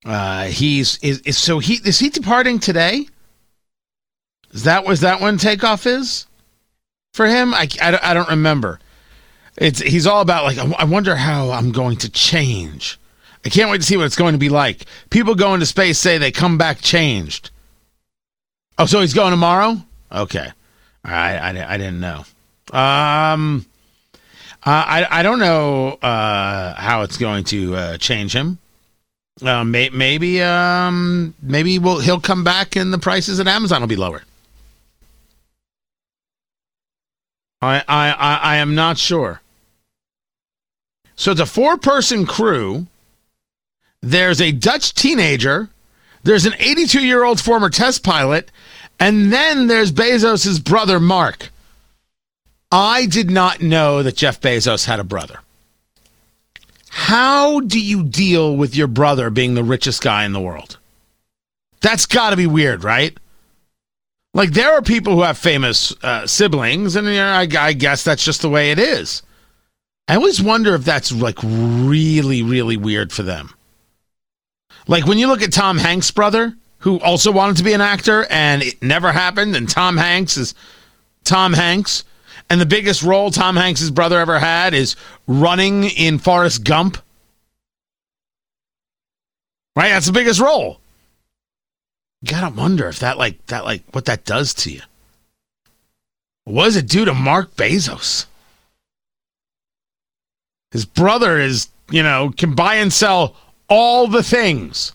Uh, 0.05 0.45
he's 0.45 0.97
is, 0.97 1.19
is 1.21 1.37
so 1.37 1.59
he 1.59 1.75
is 1.85 1.99
he 1.99 2.09
departing 2.09 2.59
today? 2.59 3.07
Is 4.51 4.63
that 4.63 4.85
was 4.85 5.01
that 5.01 5.21
when 5.21 5.37
takeoff 5.37 5.85
is 5.85 6.27
for 7.13 7.25
him? 7.25 7.53
I, 7.53 7.69
I, 7.81 7.99
I 8.01 8.13
don't 8.13 8.29
remember. 8.29 8.79
It's 9.57 9.79
he's 9.79 10.07
all 10.07 10.21
about 10.21 10.43
like 10.45 10.57
I 10.57 10.83
wonder 10.85 11.15
how 11.15 11.51
I'm 11.51 11.71
going 11.71 11.97
to 11.97 12.09
change. 12.09 12.99
I 13.45 13.49
can't 13.49 13.69
wait 13.69 13.81
to 13.81 13.83
see 13.83 13.97
what 13.97 14.05
it's 14.05 14.15
going 14.15 14.33
to 14.33 14.39
be 14.39 14.49
like. 14.49 14.85
People 15.09 15.35
go 15.35 15.53
into 15.53 15.65
space 15.65 15.99
say 15.99 16.17
they 16.17 16.31
come 16.31 16.57
back 16.57 16.81
changed. 16.81 17.51
Oh, 18.77 18.85
so 18.85 19.01
he's 19.01 19.13
going 19.13 19.31
tomorrow? 19.31 19.77
Okay. 20.11 20.51
I 21.03 21.37
I, 21.37 21.73
I 21.73 21.77
didn't 21.77 21.99
know. 21.99 22.25
Um, 22.71 23.65
I 24.65 25.05
I 25.09 25.23
don't 25.23 25.39
know 25.39 25.89
uh, 26.01 26.73
how 26.75 27.03
it's 27.03 27.17
going 27.17 27.43
to 27.45 27.75
uh, 27.75 27.97
change 27.97 28.33
him. 28.33 28.57
Uh, 29.41 29.63
may, 29.63 29.89
maybe 29.89 30.41
um 30.41 31.33
maybe 31.41 31.79
we'll 31.79 31.99
he'll 31.99 32.19
come 32.19 32.43
back 32.43 32.75
and 32.75 32.93
the 32.93 32.99
prices 32.99 33.39
at 33.39 33.47
Amazon 33.47 33.81
will 33.81 33.87
be 33.87 33.95
lower. 33.95 34.23
I 37.61 37.83
I, 37.87 38.39
I 38.41 38.55
am 38.57 38.75
not 38.75 38.97
sure. 38.97 39.41
So 41.23 41.31
it's 41.31 41.39
a 41.39 41.45
four 41.45 41.77
person 41.77 42.25
crew. 42.25 42.85
There's 44.01 44.41
a 44.41 44.51
Dutch 44.51 44.93
teenager. 44.93 45.69
There's 46.23 46.45
an 46.45 46.53
82 46.59 46.99
year 46.99 47.23
old 47.23 47.39
former 47.39 47.69
test 47.69 48.03
pilot. 48.03 48.51
And 48.99 49.31
then 49.31 49.67
there's 49.67 49.93
Bezos' 49.93 50.61
brother, 50.61 50.99
Mark. 50.99 51.49
I 52.73 53.05
did 53.05 53.31
not 53.31 53.61
know 53.61 54.03
that 54.03 54.17
Jeff 54.17 54.41
Bezos 54.41 54.83
had 54.83 54.99
a 54.99 55.05
brother. 55.05 55.39
How 56.89 57.61
do 57.61 57.79
you 57.79 58.03
deal 58.03 58.57
with 58.57 58.75
your 58.75 58.87
brother 58.87 59.29
being 59.29 59.53
the 59.53 59.63
richest 59.63 60.03
guy 60.03 60.25
in 60.25 60.33
the 60.33 60.41
world? 60.41 60.77
That's 61.79 62.05
got 62.05 62.31
to 62.31 62.35
be 62.35 62.47
weird, 62.47 62.83
right? 62.83 63.17
Like, 64.33 64.51
there 64.51 64.73
are 64.73 64.81
people 64.81 65.13
who 65.15 65.21
have 65.21 65.37
famous 65.37 65.95
uh, 66.03 66.27
siblings, 66.27 66.97
and 66.97 67.07
you 67.07 67.13
know, 67.13 67.27
I, 67.31 67.47
I 67.57 67.71
guess 67.71 68.03
that's 68.03 68.25
just 68.25 68.41
the 68.41 68.49
way 68.49 68.71
it 68.71 68.79
is. 68.79 69.23
I 70.07 70.15
always 70.15 70.41
wonder 70.41 70.75
if 70.75 70.83
that's 70.83 71.11
like 71.11 71.39
really, 71.41 72.43
really 72.43 72.77
weird 72.77 73.11
for 73.11 73.23
them. 73.23 73.53
Like 74.87 75.05
when 75.05 75.17
you 75.17 75.27
look 75.27 75.41
at 75.41 75.53
Tom 75.53 75.77
Hanks' 75.77 76.11
brother, 76.11 76.55
who 76.79 76.99
also 76.99 77.31
wanted 77.31 77.57
to 77.57 77.63
be 77.63 77.73
an 77.73 77.81
actor 77.81 78.25
and 78.29 78.61
it 78.61 78.81
never 78.83 79.11
happened, 79.11 79.55
and 79.55 79.69
Tom 79.69 79.95
Hanks 79.95 80.35
is 80.35 80.53
Tom 81.23 81.53
Hanks, 81.53 82.03
and 82.49 82.59
the 82.59 82.65
biggest 82.65 83.01
role 83.01 83.31
Tom 83.31 83.55
Hanks' 83.55 83.89
brother 83.89 84.19
ever 84.19 84.39
had 84.39 84.73
is 84.73 84.97
running 85.25 85.85
in 85.85 86.19
Forrest 86.19 86.65
Gump. 86.65 86.97
Right? 89.75 89.89
That's 89.89 90.07
the 90.07 90.11
biggest 90.11 90.41
role. 90.41 90.79
You 92.21 92.29
gotta 92.29 92.53
wonder 92.53 92.87
if 92.87 92.99
that 92.99 93.17
like 93.17 93.45
that 93.47 93.63
like 93.63 93.83
what 93.91 94.05
that 94.05 94.25
does 94.25 94.53
to 94.55 94.71
you. 94.71 94.81
What 96.43 96.65
does 96.65 96.75
it 96.75 96.87
do 96.87 97.05
to 97.05 97.13
Mark 97.13 97.55
Bezos? 97.55 98.25
His 100.73 100.85
brother 100.85 101.39
is, 101.39 101.69
you 101.91 102.01
know, 102.01 102.33
can 102.35 102.55
buy 102.55 102.75
and 102.75 102.91
sell 102.91 103.35
all 103.69 104.07
the 104.07 104.23
things. 104.23 104.91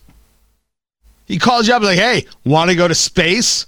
He 1.25 1.39
calls 1.39 1.69
you 1.69 1.73
up 1.73 1.81
like, 1.81 1.97
hey, 1.97 2.25
want 2.43 2.69
to 2.69 2.75
go 2.75 2.87
to 2.87 2.93
space? 2.93 3.65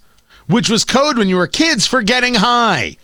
Which 0.48 0.70
was 0.70 0.84
code 0.84 1.18
when 1.18 1.30
you 1.30 1.38
were 1.38 1.48
kids 1.48 1.88
for 1.88 2.02
getting 2.02 2.36
high. 2.36 2.98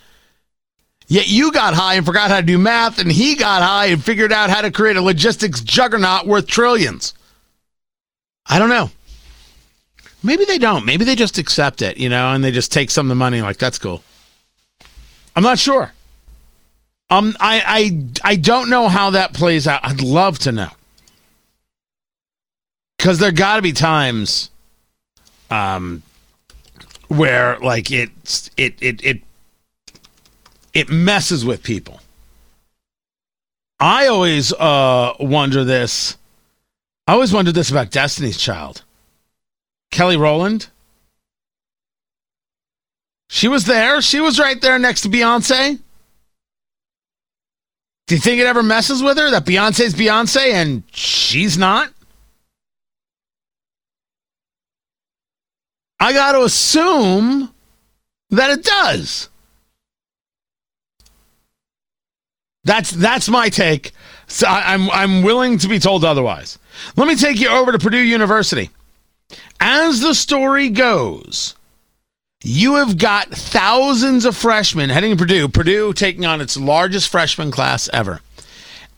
Yet 1.07 1.29
you 1.29 1.53
got 1.53 1.73
high 1.73 1.93
and 1.93 2.05
forgot 2.05 2.29
how 2.29 2.41
to 2.41 2.45
do 2.45 2.57
math, 2.57 2.99
and 2.99 3.09
he 3.09 3.35
got 3.35 3.61
high 3.61 3.85
and 3.85 4.03
figured 4.03 4.33
out 4.33 4.49
how 4.49 4.61
to 4.61 4.71
create 4.71 4.97
a 4.97 5.01
logistics 5.01 5.61
juggernaut 5.61 6.27
worth 6.27 6.47
trillions. 6.47 7.13
I 8.45 8.59
don't 8.59 8.67
know. 8.67 8.91
Maybe 10.21 10.43
they 10.43 10.57
don't. 10.57 10.85
Maybe 10.85 11.05
they 11.05 11.15
just 11.15 11.37
accept 11.37 11.81
it, 11.81 11.95
you 11.95 12.09
know, 12.09 12.33
and 12.33 12.43
they 12.43 12.51
just 12.51 12.73
take 12.73 12.91
some 12.91 13.05
of 13.05 13.09
the 13.09 13.15
money 13.15 13.41
like 13.41 13.57
that's 13.57 13.79
cool. 13.79 14.03
I'm 15.33 15.43
not 15.43 15.59
sure. 15.59 15.93
Um, 17.09 17.35
I, 17.39 17.63
I, 18.23 18.31
I 18.31 18.35
don't 18.35 18.69
know 18.69 18.89
how 18.89 19.11
that 19.11 19.33
plays 19.33 19.67
out. 19.67 19.79
I'd 19.83 20.01
love 20.01 20.39
to 20.39 20.51
know. 20.51 20.69
Because 22.97 23.19
there 23.19 23.31
got 23.31 23.57
to 23.57 23.61
be 23.61 23.71
times, 23.71 24.49
um, 25.49 26.03
where 27.07 27.57
like 27.59 27.91
it's 27.91 28.49
it 28.57 28.75
it 28.81 29.03
it 29.05 29.21
it 30.73 30.89
messes 30.89 31.45
with 31.45 31.63
people. 31.63 32.01
I 33.79 34.07
always 34.07 34.51
uh 34.51 35.13
wonder 35.19 35.63
this. 35.63 36.17
I 37.07 37.13
always 37.13 37.31
wondered 37.31 37.53
this 37.55 37.69
about 37.69 37.91
Destiny's 37.91 38.37
Child. 38.37 38.83
Kelly 39.91 40.17
Rowland. 40.17 40.67
She 43.29 43.47
was 43.47 43.65
there. 43.65 44.01
She 44.01 44.19
was 44.19 44.39
right 44.39 44.59
there 44.59 44.79
next 44.79 45.01
to 45.01 45.09
Beyonce. 45.09 45.79
Do 48.07 48.15
you 48.15 48.21
think 48.21 48.39
it 48.39 48.47
ever 48.47 48.63
messes 48.63 49.03
with 49.03 49.17
her 49.17 49.29
that 49.31 49.45
Beyonce's 49.45 49.93
Beyonce 49.93 50.53
and 50.53 50.83
she's 50.91 51.57
not? 51.57 51.91
I 55.99 56.13
got 56.13 56.31
to 56.31 56.43
assume 56.43 57.53
that 58.29 58.49
it 58.51 58.63
does. 58.63 59.29
That's 62.63 62.91
that's 62.91 63.27
my 63.27 63.49
take. 63.49 63.91
So 64.27 64.47
I, 64.47 64.73
I'm 64.73 64.89
I'm 64.91 65.23
willing 65.23 65.57
to 65.59 65.67
be 65.67 65.79
told 65.79 66.05
otherwise. 66.05 66.59
Let 66.95 67.07
me 67.07 67.15
take 67.15 67.39
you 67.39 67.49
over 67.49 67.71
to 67.71 67.79
Purdue 67.79 67.97
University. 67.97 68.69
As 69.59 69.99
the 69.99 70.13
story 70.13 70.69
goes, 70.69 71.55
you 72.47 72.75
have 72.75 72.97
got 72.97 73.27
thousands 73.29 74.23
of 74.23 74.35
freshmen 74.35 74.89
heading 74.89 75.11
to 75.11 75.17
Purdue. 75.17 75.49
Purdue 75.49 75.91
taking 75.91 76.25
on 76.25 76.39
its 76.39 76.55
largest 76.55 77.09
freshman 77.09 77.51
class 77.51 77.89
ever. 77.91 78.21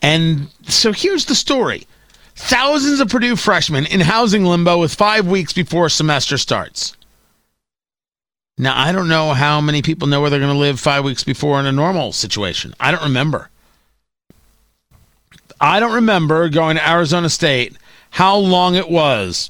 And 0.03 0.49
so 0.67 0.93
here's 0.93 1.25
the 1.25 1.35
story 1.35 1.87
thousands 2.35 2.99
of 2.99 3.09
Purdue 3.09 3.35
freshmen 3.35 3.87
in 3.87 4.01
housing 4.01 4.45
limbo 4.45 4.77
with 4.77 4.93
five 4.93 5.27
weeks 5.27 5.51
before 5.51 5.89
semester 5.89 6.37
starts. 6.37 6.95
Now, 8.57 8.79
I 8.79 8.91
don't 8.91 9.09
know 9.09 9.33
how 9.33 9.59
many 9.61 9.81
people 9.81 10.07
know 10.07 10.21
where 10.21 10.29
they're 10.29 10.39
going 10.39 10.53
to 10.53 10.59
live 10.59 10.79
five 10.79 11.03
weeks 11.03 11.23
before 11.23 11.59
in 11.59 11.65
a 11.65 11.71
normal 11.71 12.11
situation. 12.11 12.75
I 12.79 12.91
don't 12.91 13.03
remember. 13.03 13.49
I 15.59 15.79
don't 15.79 15.93
remember 15.93 16.49
going 16.49 16.77
to 16.77 16.87
Arizona 16.87 17.29
State 17.29 17.75
how 18.11 18.37
long 18.37 18.75
it 18.75 18.89
was 18.89 19.49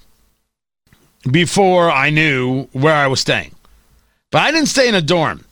before 1.30 1.92
I 1.92 2.12
knew 2.12 2.64
where 2.72 2.96
I 2.96 3.08
was 3.08 3.20
staying. 3.20 3.54
But 4.32 4.44
I 4.44 4.52
didn't 4.52 4.68
stay 4.68 4.88
in 4.88 4.96
a 4.96 5.02
dorm. 5.02 5.46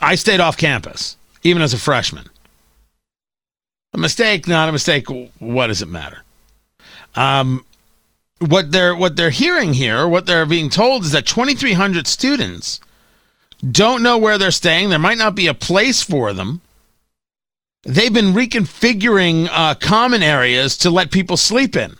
I 0.00 0.14
stayed 0.14 0.40
off 0.40 0.56
campus, 0.56 1.16
even 1.42 1.62
as 1.62 1.74
a 1.74 1.78
freshman. 1.78 2.26
A 3.94 3.98
mistake, 3.98 4.46
not 4.46 4.68
a 4.68 4.72
mistake. 4.72 5.06
What 5.38 5.66
does 5.66 5.82
it 5.82 5.88
matter? 5.88 6.22
Um, 7.14 7.64
what 8.38 8.72
they're 8.72 8.96
what 8.96 9.16
they're 9.16 9.30
hearing 9.30 9.74
here, 9.74 10.08
what 10.08 10.26
they're 10.26 10.46
being 10.46 10.70
told 10.70 11.04
is 11.04 11.12
that 11.12 11.26
2,300 11.26 12.06
students 12.06 12.80
don't 13.70 14.02
know 14.02 14.18
where 14.18 14.38
they're 14.38 14.50
staying. 14.50 14.88
There 14.88 14.98
might 14.98 15.18
not 15.18 15.34
be 15.34 15.46
a 15.46 15.54
place 15.54 16.02
for 16.02 16.32
them. 16.32 16.60
They've 17.84 18.12
been 18.12 18.32
reconfiguring 18.32 19.48
uh, 19.50 19.74
common 19.74 20.22
areas 20.22 20.78
to 20.78 20.90
let 20.90 21.10
people 21.10 21.36
sleep 21.36 21.76
in. 21.76 21.96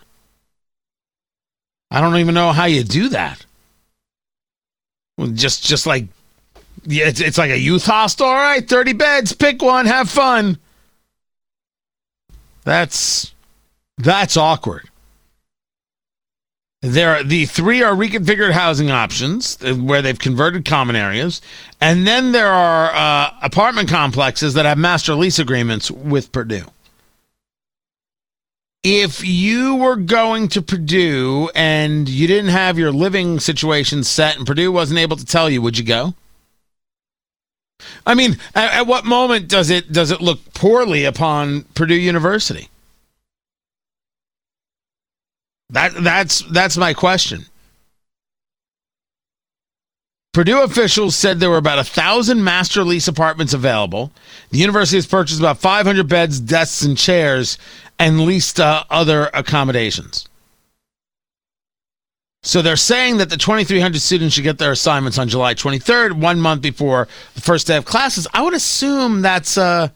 I 1.91 2.01
don't 2.01 2.17
even 2.17 2.33
know 2.33 2.53
how 2.53 2.65
you 2.65 2.83
do 2.83 3.09
that. 3.09 3.45
Just 5.33 5.63
just 5.63 5.85
like 5.85 6.07
yeah, 6.85 7.07
it's, 7.07 7.21
it's 7.21 7.37
like 7.37 7.51
a 7.51 7.59
youth 7.59 7.85
hostel. 7.85 8.25
All 8.25 8.33
right, 8.33 8.67
30 8.67 8.93
beds, 8.93 9.33
pick 9.33 9.61
one, 9.61 9.85
have 9.85 10.09
fun. 10.09 10.57
That's 12.63 13.33
that's 13.97 14.37
awkward. 14.37 14.89
There, 16.81 17.15
are, 17.15 17.23
the 17.23 17.45
three 17.45 17.81
are 17.81 17.93
reconfigured 17.93 18.51
housing 18.51 18.91
options 18.91 19.57
uh, 19.63 19.73
where 19.73 20.01
they've 20.01 20.19
converted 20.19 20.65
common 20.65 20.97
areas, 20.97 21.41
and 21.79 22.05
then 22.05 22.33
there 22.33 22.51
are 22.51 22.91
uh, 22.93 23.33
apartment 23.41 23.87
complexes 23.87 24.53
that 24.55 24.65
have 24.65 24.77
master 24.77 25.15
lease 25.15 25.39
agreements 25.39 25.89
with 25.89 26.33
Purdue. 26.33 26.65
If 28.83 29.25
you 29.25 29.75
were 29.75 29.95
going 29.95 30.49
to 30.49 30.61
Purdue 30.61 31.49
and 31.55 32.09
you 32.09 32.27
didn't 32.27 32.51
have 32.51 32.77
your 32.77 32.91
living 32.91 33.39
situation 33.39 34.03
set, 34.03 34.37
and 34.37 34.45
Purdue 34.45 34.71
wasn't 34.71 34.99
able 34.99 35.15
to 35.15 35.25
tell 35.25 35.49
you, 35.49 35.61
would 35.61 35.77
you 35.77 35.85
go? 35.85 36.15
I 38.05 38.13
mean, 38.13 38.37
at, 38.53 38.73
at 38.73 38.87
what 38.87 39.05
moment 39.05 39.47
does 39.47 39.69
it 39.69 39.91
does 39.91 40.11
it 40.11 40.21
look 40.21 40.53
poorly 40.53 41.05
upon 41.05 41.63
Purdue 41.75 41.95
University? 41.95 42.69
That 45.69 45.93
that's 46.03 46.39
that's 46.51 46.77
my 46.77 46.93
question. 46.93 47.45
Purdue 50.33 50.63
officials 50.63 51.15
said 51.15 51.39
there 51.39 51.51
were 51.51 51.57
about 51.57 51.77
a 51.77 51.83
thousand 51.83 52.43
master 52.43 52.83
lease 52.83 53.07
apartments 53.07 53.53
available. 53.53 54.11
The 54.49 54.57
university 54.57 54.97
has 54.97 55.05
purchased 55.05 55.39
about 55.39 55.59
500 55.59 56.07
beds, 56.07 56.39
desks, 56.39 56.81
and 56.81 56.97
chairs, 56.97 57.59
and 57.99 58.21
leased 58.21 58.59
uh, 58.59 58.83
other 58.89 59.29
accommodations. 59.33 60.27
So 62.45 62.61
they're 62.61 62.75
saying 62.75 63.17
that 63.17 63.29
the 63.29 63.37
2,300 63.37 64.01
students 64.01 64.35
should 64.35 64.43
get 64.43 64.57
their 64.57 64.73
assignments 64.73 65.17
on 65.17 65.29
July 65.29 65.53
23rd, 65.53 66.13
one 66.13 66.41
month 66.41 66.61
before 66.61 67.07
the 67.35 67.41
first 67.41 67.67
day 67.67 67.77
of 67.77 67.85
classes. 67.85 68.27
I 68.33 68.41
would 68.41 68.53
assume 68.53 69.21
that's 69.21 69.57
uh, 69.57 69.87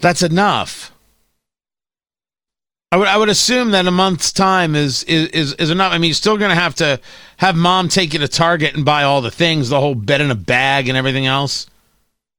that's 0.00 0.22
enough. 0.22 0.90
I 2.90 2.96
would 2.96 3.08
I 3.08 3.18
would 3.18 3.28
assume 3.28 3.72
that 3.72 3.86
a 3.86 3.90
month's 3.90 4.32
time 4.32 4.74
is 4.74 5.04
is 5.04 5.28
is, 5.28 5.52
is 5.54 5.70
enough. 5.70 5.92
I 5.92 5.98
mean, 5.98 6.08
you're 6.08 6.14
still 6.14 6.38
going 6.38 6.48
to 6.48 6.54
have 6.54 6.74
to 6.76 6.98
have 7.36 7.54
mom 7.54 7.90
take 7.90 8.14
you 8.14 8.20
to 8.20 8.28
Target 8.28 8.74
and 8.74 8.84
buy 8.86 9.02
all 9.02 9.20
the 9.20 9.30
things, 9.30 9.68
the 9.68 9.80
whole 9.80 9.94
bed 9.94 10.22
in 10.22 10.30
a 10.30 10.34
bag 10.34 10.88
and 10.88 10.96
everything 10.96 11.26
else. 11.26 11.66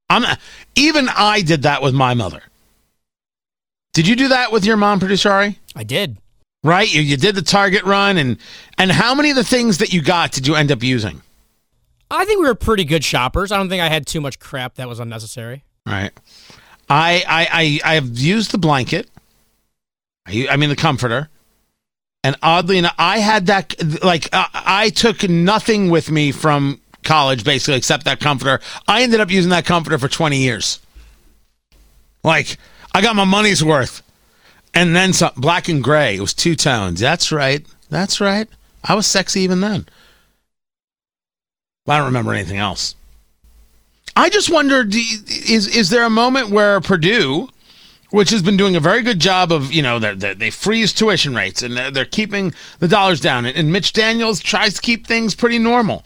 I'm 0.08 0.24
even 0.74 1.08
I 1.08 1.42
did 1.42 1.62
that 1.62 1.80
with 1.80 1.94
my 1.94 2.14
mother. 2.14 2.42
Did 4.00 4.08
you 4.08 4.16
do 4.16 4.28
that 4.28 4.50
with 4.50 4.64
your 4.64 4.78
mom, 4.78 4.98
producer 4.98 5.30
Ari? 5.30 5.58
I 5.76 5.84
did. 5.84 6.16
Right, 6.64 6.90
you, 6.90 7.02
you 7.02 7.18
did 7.18 7.34
the 7.34 7.42
Target 7.42 7.84
run, 7.84 8.16
and 8.16 8.38
and 8.78 8.90
how 8.90 9.14
many 9.14 9.28
of 9.28 9.36
the 9.36 9.44
things 9.44 9.76
that 9.76 9.92
you 9.92 10.00
got 10.00 10.32
did 10.32 10.46
you 10.46 10.54
end 10.54 10.72
up 10.72 10.82
using? 10.82 11.20
I 12.10 12.24
think 12.24 12.40
we 12.40 12.46
were 12.46 12.54
pretty 12.54 12.84
good 12.84 13.04
shoppers. 13.04 13.52
I 13.52 13.58
don't 13.58 13.68
think 13.68 13.82
I 13.82 13.90
had 13.90 14.06
too 14.06 14.22
much 14.22 14.38
crap 14.38 14.76
that 14.76 14.88
was 14.88 15.00
unnecessary. 15.00 15.64
Right. 15.84 16.12
I 16.88 17.22
I 17.28 17.80
I 17.84 17.96
I've 17.96 18.16
used 18.16 18.52
the 18.52 18.56
blanket. 18.56 19.10
I, 20.26 20.46
I 20.50 20.56
mean 20.56 20.70
the 20.70 20.76
comforter. 20.76 21.28
And 22.24 22.36
oddly 22.42 22.78
enough, 22.78 22.94
I 22.96 23.18
had 23.18 23.48
that 23.48 24.02
like 24.02 24.30
uh, 24.32 24.46
I 24.54 24.88
took 24.88 25.28
nothing 25.28 25.90
with 25.90 26.10
me 26.10 26.32
from 26.32 26.80
college 27.02 27.44
basically 27.44 27.76
except 27.76 28.06
that 28.06 28.18
comforter. 28.18 28.60
I 28.88 29.02
ended 29.02 29.20
up 29.20 29.30
using 29.30 29.50
that 29.50 29.66
comforter 29.66 29.98
for 29.98 30.08
20 30.08 30.38
years. 30.38 30.80
Like 32.24 32.56
I 32.94 33.02
got 33.02 33.16
my 33.16 33.24
money's 33.24 33.62
worth. 33.62 34.02
And 34.72 34.94
then 34.94 35.12
some 35.12 35.32
black 35.36 35.68
and 35.68 35.82
gray. 35.82 36.16
It 36.16 36.20
was 36.20 36.34
two 36.34 36.54
tones. 36.54 37.00
That's 37.00 37.32
right. 37.32 37.66
That's 37.88 38.20
right. 38.20 38.48
I 38.84 38.94
was 38.94 39.06
sexy 39.06 39.40
even 39.40 39.60
then. 39.60 39.86
I 41.88 41.96
don't 41.96 42.06
remember 42.06 42.32
anything 42.32 42.58
else. 42.58 42.94
I 44.14 44.28
just 44.28 44.50
wondered 44.50 44.94
is 44.94 45.66
is 45.66 45.90
there 45.90 46.04
a 46.04 46.10
moment 46.10 46.50
where 46.50 46.80
Purdue, 46.80 47.48
which 48.10 48.30
has 48.30 48.42
been 48.42 48.56
doing 48.56 48.76
a 48.76 48.80
very 48.80 49.02
good 49.02 49.18
job 49.18 49.50
of, 49.50 49.72
you 49.72 49.82
know, 49.82 49.98
they 49.98 50.34
they 50.34 50.50
freeze 50.50 50.92
tuition 50.92 51.34
rates 51.34 51.62
and 51.62 51.76
they're, 51.76 51.90
they're 51.90 52.04
keeping 52.04 52.54
the 52.78 52.88
dollars 52.88 53.20
down, 53.20 53.46
and 53.46 53.72
Mitch 53.72 53.92
Daniels 53.92 54.40
tries 54.40 54.74
to 54.74 54.80
keep 54.80 55.06
things 55.06 55.34
pretty 55.34 55.58
normal. 55.58 56.04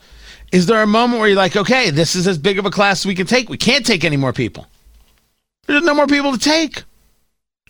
Is 0.52 0.66
there 0.66 0.82
a 0.82 0.86
moment 0.86 1.18
where 1.18 1.28
you're 1.28 1.36
like, 1.36 1.56
okay, 1.56 1.90
this 1.90 2.14
is 2.14 2.28
as 2.28 2.38
big 2.38 2.58
of 2.58 2.64
a 2.64 2.70
class 2.70 3.00
as 3.00 3.06
we 3.06 3.14
can 3.14 3.26
take? 3.26 3.48
We 3.48 3.58
can't 3.58 3.84
take 3.84 4.04
any 4.04 4.16
more 4.16 4.32
people. 4.32 4.66
There's 5.66 5.82
no 5.82 5.94
more 5.94 6.06
people 6.06 6.32
to 6.32 6.38
take. 6.38 6.84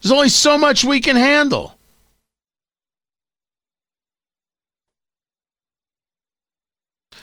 There's 0.02 0.12
only 0.12 0.28
so 0.28 0.58
much 0.58 0.84
we 0.84 1.00
can 1.00 1.16
handle. 1.16 1.78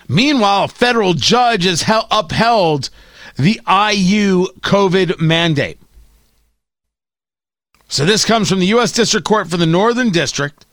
Meanwhile, 0.08 0.66
a 0.66 0.68
federal 0.68 1.14
judge 1.14 1.64
has 1.64 1.84
hel- 1.84 2.08
upheld 2.12 2.90
the 3.38 3.62
IU 3.66 4.48
COVID 4.60 5.20
mandate. 5.22 5.80
So 7.88 8.06
this 8.06 8.26
comes 8.26 8.50
from 8.50 8.60
the 8.60 8.68
U.S. 8.68 8.92
District 8.92 9.26
Court 9.26 9.50
for 9.50 9.58
the 9.58 9.66
Northern 9.66 10.10
District. 10.10 10.66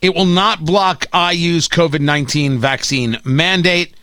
It 0.00 0.14
will 0.14 0.26
not 0.26 0.64
block 0.64 1.06
IU's 1.14 1.68
COVID 1.68 2.00
19 2.00 2.58
vaccine 2.58 3.18
mandate. 3.24 3.94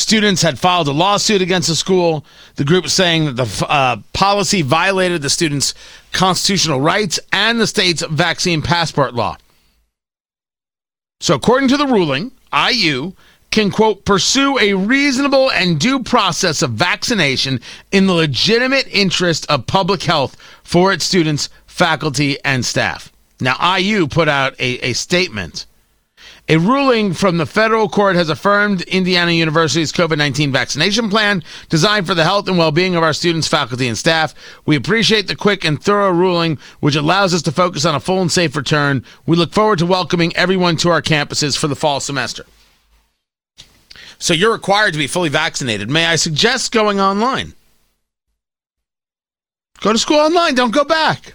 Students 0.00 0.40
had 0.40 0.58
filed 0.58 0.88
a 0.88 0.92
lawsuit 0.92 1.42
against 1.42 1.68
the 1.68 1.76
school. 1.76 2.24
The 2.56 2.64
group 2.64 2.84
was 2.84 2.94
saying 2.94 3.26
that 3.26 3.34
the 3.34 3.66
uh, 3.68 3.96
policy 4.14 4.62
violated 4.62 5.20
the 5.20 5.28
students' 5.28 5.74
constitutional 6.12 6.80
rights 6.80 7.20
and 7.34 7.60
the 7.60 7.66
state's 7.66 8.02
vaccine 8.06 8.62
passport 8.62 9.12
law. 9.12 9.36
So, 11.20 11.34
according 11.34 11.68
to 11.68 11.76
the 11.76 11.86
ruling, 11.86 12.32
IU 12.50 13.12
can, 13.50 13.70
quote, 13.70 14.06
pursue 14.06 14.58
a 14.58 14.72
reasonable 14.72 15.50
and 15.50 15.78
due 15.78 16.02
process 16.02 16.62
of 16.62 16.70
vaccination 16.70 17.60
in 17.92 18.06
the 18.06 18.14
legitimate 18.14 18.88
interest 18.90 19.44
of 19.50 19.66
public 19.66 20.04
health 20.04 20.34
for 20.64 20.94
its 20.94 21.04
students, 21.04 21.50
faculty, 21.66 22.42
and 22.42 22.64
staff. 22.64 23.12
Now, 23.38 23.76
IU 23.76 24.06
put 24.08 24.28
out 24.28 24.58
a, 24.58 24.78
a 24.78 24.94
statement. 24.94 25.66
A 26.50 26.58
ruling 26.58 27.12
from 27.12 27.38
the 27.38 27.46
federal 27.46 27.88
court 27.88 28.16
has 28.16 28.28
affirmed 28.28 28.82
Indiana 28.82 29.30
University's 29.30 29.92
COVID 29.92 30.18
19 30.18 30.50
vaccination 30.50 31.08
plan 31.08 31.44
designed 31.68 32.08
for 32.08 32.14
the 32.16 32.24
health 32.24 32.48
and 32.48 32.58
well 32.58 32.72
being 32.72 32.96
of 32.96 33.04
our 33.04 33.12
students, 33.12 33.46
faculty, 33.46 33.86
and 33.86 33.96
staff. 33.96 34.34
We 34.66 34.74
appreciate 34.74 35.28
the 35.28 35.36
quick 35.36 35.64
and 35.64 35.80
thorough 35.80 36.10
ruling, 36.10 36.58
which 36.80 36.96
allows 36.96 37.34
us 37.34 37.42
to 37.42 37.52
focus 37.52 37.84
on 37.84 37.94
a 37.94 38.00
full 38.00 38.20
and 38.20 38.32
safe 38.32 38.56
return. 38.56 39.04
We 39.26 39.36
look 39.36 39.52
forward 39.52 39.78
to 39.78 39.86
welcoming 39.86 40.34
everyone 40.34 40.76
to 40.78 40.90
our 40.90 41.00
campuses 41.00 41.56
for 41.56 41.68
the 41.68 41.76
fall 41.76 42.00
semester. 42.00 42.44
So 44.18 44.34
you're 44.34 44.50
required 44.50 44.94
to 44.94 44.98
be 44.98 45.06
fully 45.06 45.28
vaccinated. 45.28 45.88
May 45.88 46.06
I 46.06 46.16
suggest 46.16 46.72
going 46.72 46.98
online? 46.98 47.54
Go 49.82 49.92
to 49.92 49.98
school 50.00 50.18
online, 50.18 50.56
don't 50.56 50.74
go 50.74 50.82
back. 50.82 51.34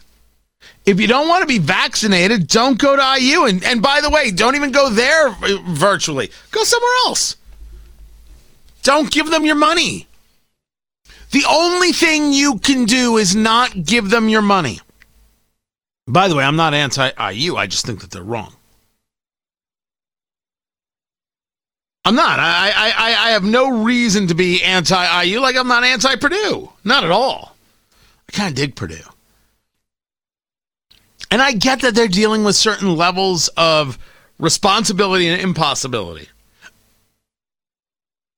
If 0.85 0.99
you 0.99 1.07
don't 1.07 1.27
want 1.27 1.41
to 1.41 1.47
be 1.47 1.57
vaccinated, 1.57 2.47
don't 2.47 2.77
go 2.77 2.95
to 2.95 3.21
IU. 3.21 3.45
And, 3.45 3.63
and 3.63 3.81
by 3.81 4.01
the 4.01 4.09
way, 4.09 4.29
don't 4.31 4.55
even 4.55 4.71
go 4.71 4.89
there 4.89 5.29
virtually. 5.67 6.29
Go 6.51 6.63
somewhere 6.63 6.93
else. 7.07 7.37
Don't 8.83 9.09
give 9.09 9.31
them 9.31 9.45
your 9.45 9.55
money. 9.55 10.07
The 11.31 11.43
only 11.49 11.91
thing 11.91 12.31
you 12.31 12.59
can 12.59 12.85
do 12.85 13.17
is 13.17 13.35
not 13.35 13.83
give 13.83 14.11
them 14.11 14.29
your 14.29 14.43
money. 14.43 14.79
By 16.07 16.27
the 16.27 16.35
way, 16.35 16.43
I'm 16.43 16.55
not 16.55 16.75
anti 16.75 17.31
IU. 17.31 17.55
I 17.55 17.65
just 17.65 17.85
think 17.85 18.01
that 18.01 18.11
they're 18.11 18.21
wrong. 18.21 18.53
I'm 22.05 22.13
not. 22.13 22.39
I, 22.39 22.69
I, 22.69 23.29
I 23.29 23.29
have 23.31 23.43
no 23.43 23.81
reason 23.81 24.27
to 24.27 24.35
be 24.35 24.61
anti 24.61 25.23
IU 25.23 25.39
like 25.39 25.55
I'm 25.55 25.67
not 25.67 25.83
anti 25.83 26.15
Purdue. 26.15 26.71
Not 26.83 27.03
at 27.03 27.09
all. 27.09 27.55
I 28.29 28.31
kind 28.31 28.49
of 28.49 28.55
dig 28.55 28.75
Purdue. 28.75 29.01
And 31.31 31.41
I 31.41 31.53
get 31.53 31.81
that 31.81 31.95
they're 31.95 32.07
dealing 32.07 32.43
with 32.43 32.55
certain 32.55 32.95
levels 32.95 33.47
of 33.57 33.97
responsibility 34.39 35.27
and 35.27 35.41
impossibility. 35.41 36.29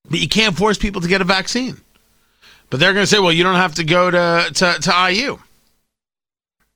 But 0.08 0.20
you 0.20 0.28
can't 0.28 0.56
force 0.56 0.78
people 0.78 1.02
to 1.02 1.08
get 1.08 1.20
a 1.20 1.24
vaccine. 1.24 1.78
But 2.70 2.80
they're 2.80 2.92
going 2.92 3.04
to 3.04 3.06
say, 3.06 3.18
well, 3.18 3.32
you 3.32 3.44
don't 3.44 3.56
have 3.56 3.74
to 3.76 3.84
go 3.84 4.10
to, 4.10 4.50
to, 4.54 4.78
to 4.80 5.10
IU. 5.10 5.38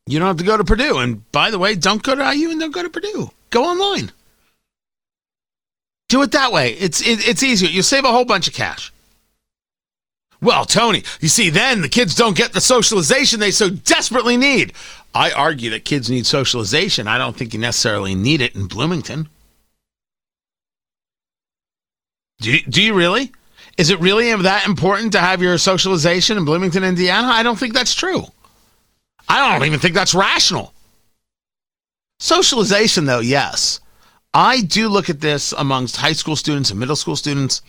You 0.07 0.19
don't 0.19 0.29
have 0.29 0.39
to 0.39 0.45
go 0.45 0.57
to 0.57 0.65
Purdue. 0.65 0.99
And 0.99 1.31
by 1.33 1.51
the 1.51 1.59
way, 1.59 1.75
don't 1.75 2.03
go 2.03 2.15
to 2.15 2.35
IU 2.35 2.51
and 2.51 2.61
don't 2.61 2.75
go 2.75 2.83
to 2.83 2.91
Purdue. 2.91 3.31
Go 3.51 3.65
online. 3.65 4.11
Do 6.09 6.23
it 6.23 6.33
that 6.33 6.53
way. 6.53 6.73
It's 6.73 7.01
it, 7.01 7.27
it's 7.27 7.43
easier. 7.43 7.71
You 7.71 7.83
save 7.83 8.05
a 8.05 8.13
whole 8.13 8.25
bunch 8.25 8.49
of 8.49 8.55
cash. 8.55 8.93
Well, 10.43 10.65
Tony, 10.65 11.05
you 11.21 11.29
see, 11.29 11.51
then 11.51 11.83
the 11.83 11.89
kids 11.89 12.17
don't 12.17 12.37
get 12.37 12.53
the 12.53 12.61
socialization 12.61 13.39
they 13.39 13.53
so 13.53 13.71
desperately 13.71 14.37
need. 14.37 14.73
I 15.15 15.31
argue 15.31 15.71
that 15.71 15.85
kids 15.85 16.11
need 16.11 16.27
socialization. 16.27 17.07
I 17.07 17.19
don't 17.19 17.37
think 17.37 17.53
you 17.53 17.61
necessarily 17.61 18.15
need 18.15 18.41
it 18.41 18.55
in 18.55 18.67
Bloomington. 18.67 19.29
Do 22.41 22.53
you, 22.53 22.63
do 22.63 22.83
you 22.83 22.95
really? 22.95 23.33
Is 23.79 23.91
it 23.91 24.01
really 24.01 24.35
that 24.35 24.67
important 24.67 25.13
to 25.13 25.21
have 25.21 25.41
your 25.41 25.57
socialization 25.59 26.37
in 26.37 26.45
Bloomington, 26.45 26.85
Indiana? 26.85 27.29
I 27.29 27.43
don't 27.43 27.59
think 27.59 27.75
that's 27.75 27.95
true. 27.95 28.25
I 29.29 29.53
don't 29.53 29.67
even 29.67 29.81
think 29.81 29.95
that's 29.95 30.15
rational. 30.15 30.75
Socialization, 32.19 33.07
though, 33.07 33.21
yes. 33.21 33.81
I 34.35 34.63
do 34.63 34.89
look 34.89 35.11
at 35.11 35.21
this 35.21 35.53
amongst 35.53 35.97
high 35.97 36.13
school 36.13 36.37
students 36.37 36.71
and 36.71 36.81
middle 36.81 36.97
school 36.97 37.17
students. 37.17 37.63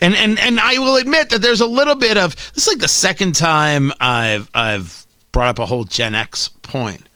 And 0.00 0.14
and 0.14 0.38
and 0.38 0.60
I 0.60 0.78
will 0.78 0.96
admit 0.96 1.30
that 1.30 1.40
there's 1.40 1.62
a 1.62 1.66
little 1.66 1.94
bit 1.94 2.18
of 2.18 2.36
this 2.52 2.66
is 2.66 2.68
like 2.68 2.78
the 2.78 2.88
second 2.88 3.34
time 3.34 3.92
I've 3.98 4.50
I've 4.52 5.05
brought 5.36 5.48
up 5.48 5.58
a 5.58 5.66
whole 5.66 5.84
Gen 5.84 6.14
X 6.14 6.48
point. 6.62 7.10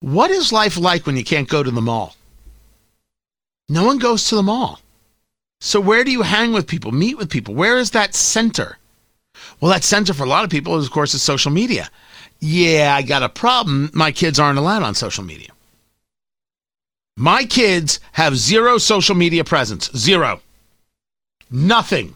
What 0.00 0.30
is 0.30 0.52
life 0.52 0.76
like 0.76 1.06
when 1.06 1.16
you 1.16 1.24
can't 1.24 1.48
go 1.48 1.62
to 1.62 1.70
the 1.70 1.80
mall? 1.80 2.14
No 3.70 3.86
one 3.86 3.96
goes 3.96 4.28
to 4.28 4.34
the 4.34 4.42
mall. 4.42 4.80
So 5.58 5.80
where 5.80 6.04
do 6.04 6.10
you 6.10 6.20
hang 6.20 6.52
with 6.52 6.66
people, 6.66 6.92
meet 6.92 7.16
with 7.16 7.30
people? 7.30 7.54
Where 7.54 7.78
is 7.78 7.92
that 7.92 8.14
center? 8.14 8.76
Well, 9.58 9.72
that 9.72 9.82
center 9.82 10.12
for 10.12 10.24
a 10.24 10.28
lot 10.28 10.44
of 10.44 10.50
people 10.50 10.76
is, 10.76 10.84
of 10.84 10.92
course, 10.92 11.14
is 11.14 11.22
social 11.22 11.50
media. 11.50 11.90
Yeah, 12.40 12.94
I 12.94 13.00
got 13.00 13.22
a 13.22 13.30
problem. 13.30 13.90
My 13.94 14.12
kids 14.12 14.38
aren't 14.38 14.58
allowed 14.58 14.82
on 14.82 14.94
social 14.94 15.24
media. 15.24 15.52
My 17.16 17.44
kids 17.44 17.98
have 18.12 18.36
zero 18.36 18.76
social 18.76 19.14
media 19.14 19.42
presence. 19.42 19.90
Zero. 19.96 20.42
Nothing. 21.50 22.14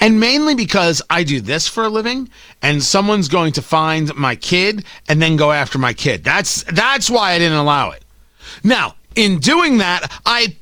And 0.00 0.20
mainly 0.20 0.54
because 0.54 1.00
I 1.08 1.22
do 1.22 1.40
this 1.40 1.68
for 1.68 1.84
a 1.84 1.88
living 1.88 2.28
and 2.62 2.82
someone's 2.82 3.28
going 3.28 3.52
to 3.52 3.62
find 3.62 4.14
my 4.16 4.36
kid 4.36 4.84
and 5.08 5.22
then 5.22 5.36
go 5.36 5.52
after 5.52 5.78
my 5.78 5.92
kid. 5.92 6.24
That's 6.24 6.64
that's 6.64 7.08
why 7.08 7.32
I 7.32 7.38
didn't 7.38 7.58
allow 7.58 7.90
it. 7.90 8.04
Now, 8.62 8.96
in 9.14 9.38
doing 9.38 9.78
that, 9.78 10.10
I'm 10.26 10.52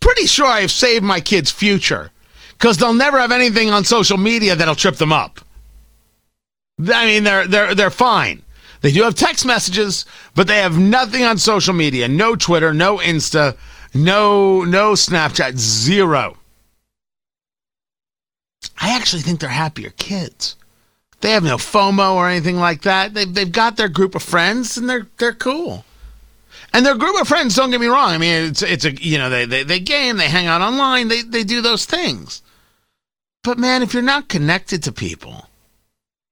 pretty 0.00 0.26
sure 0.26 0.46
I've 0.46 0.70
saved 0.70 1.04
my 1.04 1.20
kids' 1.20 1.50
future 1.50 2.10
because 2.50 2.76
they'll 2.76 2.94
never 2.94 3.18
have 3.18 3.32
anything 3.32 3.70
on 3.70 3.84
social 3.84 4.18
media 4.18 4.54
that'll 4.54 4.74
trip 4.74 4.96
them 4.96 5.12
up. 5.12 5.40
I 6.92 7.06
mean, 7.06 7.24
they're 7.24 7.46
they're 7.46 7.74
they're 7.74 7.90
fine. 7.90 8.42
They 8.82 8.92
do 8.92 9.02
have 9.04 9.14
text 9.14 9.46
messages, 9.46 10.04
but 10.34 10.48
they 10.48 10.58
have 10.58 10.78
nothing 10.78 11.22
on 11.22 11.38
social 11.38 11.72
media. 11.74 12.08
No 12.08 12.34
Twitter, 12.34 12.74
no 12.74 12.98
Insta, 12.98 13.56
no 13.94 14.64
no 14.64 14.92
Snapchat, 14.92 15.56
zero. 15.56 16.36
I 18.80 18.94
actually 18.96 19.22
think 19.22 19.40
they're 19.40 19.48
happier 19.48 19.90
kids. 19.90 20.56
They 21.20 21.30
have 21.30 21.44
no 21.44 21.56
FOMO 21.56 22.14
or 22.14 22.28
anything 22.28 22.56
like 22.56 22.82
that. 22.82 23.14
They've, 23.14 23.32
they've 23.32 23.50
got 23.50 23.76
their 23.76 23.88
group 23.88 24.14
of 24.14 24.22
friends 24.22 24.76
and 24.76 24.88
they're 24.88 25.06
they're 25.18 25.32
cool. 25.32 25.84
And 26.72 26.84
their 26.84 26.96
group 26.96 27.20
of 27.20 27.28
friends, 27.28 27.54
don't 27.54 27.70
get 27.70 27.80
me 27.80 27.86
wrong. 27.86 28.10
I 28.10 28.18
mean, 28.18 28.46
it's 28.46 28.62
it's 28.62 28.84
a 28.84 28.92
you 28.92 29.18
know 29.18 29.30
they 29.30 29.44
they, 29.44 29.62
they 29.62 29.78
game, 29.78 30.16
they 30.16 30.28
hang 30.28 30.46
out 30.46 30.62
online, 30.62 31.08
they 31.08 31.22
they 31.22 31.44
do 31.44 31.60
those 31.60 31.84
things. 31.84 32.42
But 33.44 33.58
man, 33.58 33.82
if 33.82 33.92
you're 33.94 34.02
not 34.02 34.28
connected 34.28 34.82
to 34.84 34.92
people, 34.92 35.48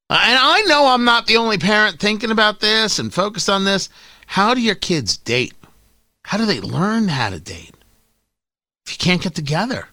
uh, 0.08 0.20
and 0.24 0.38
I 0.40 0.62
know 0.62 0.86
I'm 0.86 1.04
not 1.04 1.26
the 1.26 1.36
only 1.36 1.58
parent 1.58 2.00
thinking 2.00 2.30
about 2.30 2.60
this 2.60 2.98
and 2.98 3.14
focused 3.14 3.50
on 3.50 3.64
this. 3.64 3.88
How 4.26 4.54
do 4.54 4.60
your 4.60 4.74
kids 4.74 5.16
date? 5.16 5.54
How 6.24 6.38
do 6.38 6.46
they 6.46 6.60
learn 6.60 7.08
how 7.08 7.30
to 7.30 7.40
date? 7.40 7.74
If 8.86 8.92
you 8.92 8.98
can't 8.98 9.22
get 9.22 9.34
together. 9.34 9.88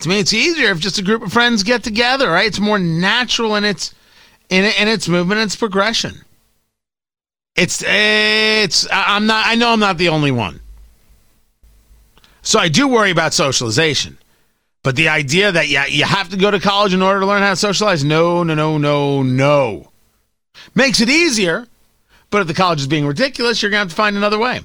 To 0.00 0.08
me, 0.08 0.18
it's 0.18 0.32
easier 0.32 0.70
if 0.70 0.80
just 0.80 0.98
a 0.98 1.02
group 1.02 1.22
of 1.22 1.32
friends 1.32 1.62
get 1.62 1.84
together, 1.84 2.30
right? 2.30 2.46
It's 2.46 2.58
more 2.58 2.78
natural 2.78 3.54
in 3.54 3.64
its 3.64 3.94
in, 4.48 4.64
in 4.64 4.88
its 4.88 5.08
movement, 5.08 5.40
its 5.40 5.56
progression. 5.56 6.24
It's 7.54 7.82
it's 7.86 8.86
I'm 8.90 9.26
not 9.26 9.46
I 9.46 9.54
know 9.54 9.72
I'm 9.72 9.80
not 9.80 9.98
the 9.98 10.08
only 10.08 10.30
one. 10.30 10.60
So 12.42 12.58
I 12.58 12.68
do 12.68 12.88
worry 12.88 13.10
about 13.10 13.34
socialization. 13.34 14.16
But 14.82 14.96
the 14.96 15.10
idea 15.10 15.52
that 15.52 15.68
yeah, 15.68 15.84
you 15.84 16.04
have 16.04 16.30
to 16.30 16.38
go 16.38 16.50
to 16.50 16.58
college 16.58 16.94
in 16.94 17.02
order 17.02 17.20
to 17.20 17.26
learn 17.26 17.42
how 17.42 17.50
to 17.50 17.56
socialize, 17.56 18.02
no, 18.02 18.42
no, 18.42 18.54
no, 18.54 18.78
no, 18.78 19.22
no. 19.22 19.90
Makes 20.74 21.00
it 21.00 21.10
easier, 21.10 21.66
but 22.30 22.40
if 22.40 22.46
the 22.46 22.54
college 22.54 22.80
is 22.80 22.86
being 22.86 23.06
ridiculous, 23.06 23.60
you're 23.60 23.70
going 23.70 23.80
to 23.80 23.84
have 23.84 23.90
to 23.90 23.94
find 23.94 24.16
another 24.16 24.38
way. 24.38 24.60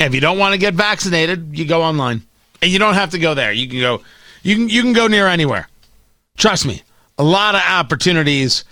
If 0.00 0.14
you 0.14 0.20
don't 0.20 0.38
want 0.38 0.52
to 0.54 0.58
get 0.58 0.74
vaccinated, 0.74 1.56
you 1.56 1.64
go 1.64 1.82
online. 1.82 2.22
And 2.60 2.72
you 2.72 2.80
don't 2.80 2.94
have 2.94 3.10
to 3.10 3.18
go 3.20 3.34
there. 3.34 3.52
You 3.52 3.68
can 3.68 3.78
go 3.78 4.02
you 4.42 4.56
can 4.56 4.68
you 4.68 4.82
can 4.82 4.92
go 4.92 5.06
near 5.06 5.26
anywhere. 5.26 5.68
Trust 6.36 6.66
me. 6.66 6.82
A 7.18 7.24
lot 7.24 7.54
of 7.54 7.60
opportunities 7.60 8.64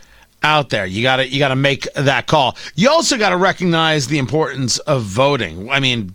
out 0.42 0.70
there. 0.70 0.86
You 0.86 1.02
got 1.02 1.16
to 1.16 1.28
you 1.28 1.38
got 1.38 1.48
to 1.48 1.56
make 1.56 1.92
that 1.94 2.26
call. 2.26 2.56
You 2.74 2.90
also 2.90 3.18
got 3.18 3.30
to 3.30 3.36
recognize 3.36 4.06
the 4.06 4.18
importance 4.18 4.78
of 4.80 5.02
voting. 5.02 5.70
I 5.70 5.80
mean, 5.80 6.14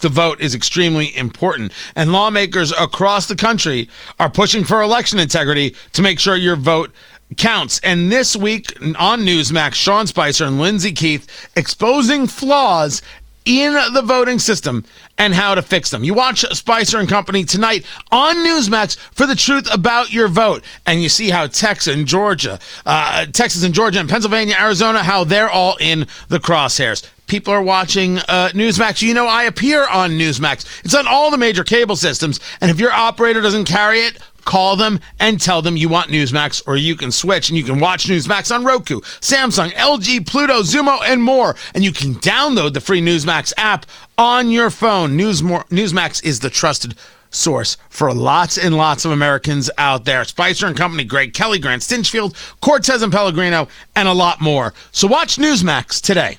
the 0.00 0.08
vote 0.08 0.40
is 0.40 0.54
extremely 0.54 1.16
important, 1.16 1.72
and 1.96 2.12
lawmakers 2.12 2.72
across 2.72 3.26
the 3.26 3.36
country 3.36 3.88
are 4.20 4.30
pushing 4.30 4.64
for 4.64 4.82
election 4.82 5.18
integrity 5.18 5.74
to 5.92 6.02
make 6.02 6.20
sure 6.20 6.36
your 6.36 6.56
vote 6.56 6.92
counts. 7.36 7.80
And 7.82 8.10
this 8.10 8.36
week 8.36 8.72
on 8.98 9.20
Newsmax, 9.20 9.74
Sean 9.74 10.06
Spicer 10.06 10.44
and 10.44 10.58
Lyndsay 10.58 10.96
Keith 10.96 11.50
exposing 11.56 12.26
flaws 12.26 13.02
in 13.44 13.72
the 13.94 14.02
voting 14.02 14.38
system 14.38 14.84
and 15.16 15.34
how 15.34 15.54
to 15.54 15.62
fix 15.62 15.90
them. 15.90 16.04
You 16.04 16.14
watch 16.14 16.40
Spicer 16.56 16.98
and 16.98 17.08
Company 17.08 17.44
tonight 17.44 17.84
on 18.12 18.36
Newsmax 18.36 18.96
for 18.96 19.26
the 19.26 19.34
truth 19.34 19.68
about 19.72 20.12
your 20.12 20.28
vote, 20.28 20.62
and 20.86 21.02
you 21.02 21.08
see 21.08 21.30
how 21.30 21.46
Texas 21.46 21.94
and 21.94 22.06
Georgia, 22.06 22.58
uh, 22.86 23.26
Texas 23.26 23.64
and 23.64 23.74
Georgia 23.74 24.00
and 24.00 24.08
Pennsylvania, 24.08 24.56
Arizona, 24.58 25.02
how 25.02 25.24
they're 25.24 25.50
all 25.50 25.76
in 25.80 26.06
the 26.28 26.38
crosshairs. 26.38 27.08
People 27.26 27.52
are 27.52 27.62
watching 27.62 28.18
uh, 28.20 28.50
Newsmax. 28.54 29.02
You 29.02 29.12
know, 29.12 29.26
I 29.26 29.44
appear 29.44 29.86
on 29.86 30.12
Newsmax. 30.12 30.84
It's 30.84 30.94
on 30.94 31.06
all 31.06 31.30
the 31.30 31.36
major 31.36 31.62
cable 31.62 31.96
systems, 31.96 32.40
and 32.60 32.70
if 32.70 32.80
your 32.80 32.92
operator 32.92 33.40
doesn't 33.40 33.66
carry 33.66 34.00
it, 34.00 34.18
call 34.48 34.76
them 34.76 34.98
and 35.20 35.38
tell 35.38 35.60
them 35.60 35.76
you 35.76 35.90
want 35.90 36.10
Newsmax, 36.10 36.62
or 36.66 36.78
you 36.78 36.96
can 36.96 37.12
switch 37.12 37.50
and 37.50 37.58
you 37.58 37.64
can 37.64 37.78
watch 37.78 38.06
Newsmax 38.06 38.52
on 38.52 38.64
Roku, 38.64 39.00
Samsung, 39.20 39.70
LG, 39.72 40.26
Pluto, 40.26 40.62
Xumo, 40.62 40.98
and 41.04 41.22
more. 41.22 41.54
And 41.74 41.84
you 41.84 41.92
can 41.92 42.14
download 42.14 42.72
the 42.72 42.80
free 42.80 43.02
Newsmax 43.02 43.52
app 43.58 43.84
on 44.16 44.50
your 44.50 44.70
phone. 44.70 45.16
News 45.16 45.42
Newsmax 45.42 46.24
is 46.24 46.40
the 46.40 46.48
trusted 46.48 46.94
source 47.30 47.76
for 47.90 48.14
lots 48.14 48.56
and 48.56 48.74
lots 48.74 49.04
of 49.04 49.12
Americans 49.12 49.70
out 49.76 50.06
there. 50.06 50.24
Spicer 50.24 50.66
and 50.66 50.76
Company, 50.76 51.04
Greg 51.04 51.34
Kelly, 51.34 51.58
Grant 51.58 51.82
Stinchfield, 51.82 52.34
Cortes 52.62 53.02
and 53.02 53.12
Pellegrino, 53.12 53.68
and 53.94 54.08
a 54.08 54.14
lot 54.14 54.40
more. 54.40 54.72
So 54.92 55.06
watch 55.06 55.36
Newsmax 55.36 56.00
today. 56.00 56.38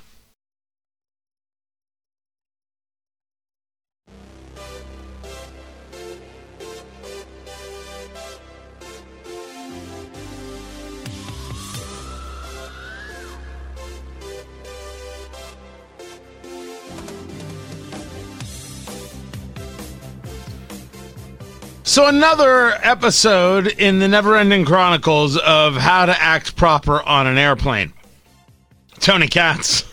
So, 21.90 22.06
another 22.06 22.74
episode 22.84 23.66
in 23.66 23.98
the 23.98 24.08
never 24.08 24.38
ending 24.38 24.64
chronicles 24.64 25.38
of 25.38 25.76
how 25.76 26.06
to 26.06 26.22
act 26.22 26.56
proper 26.56 27.02
on 27.02 27.26
an 27.26 27.40
airplane. 27.40 27.94
Tony 29.00 29.28
Katz. 29.28 29.84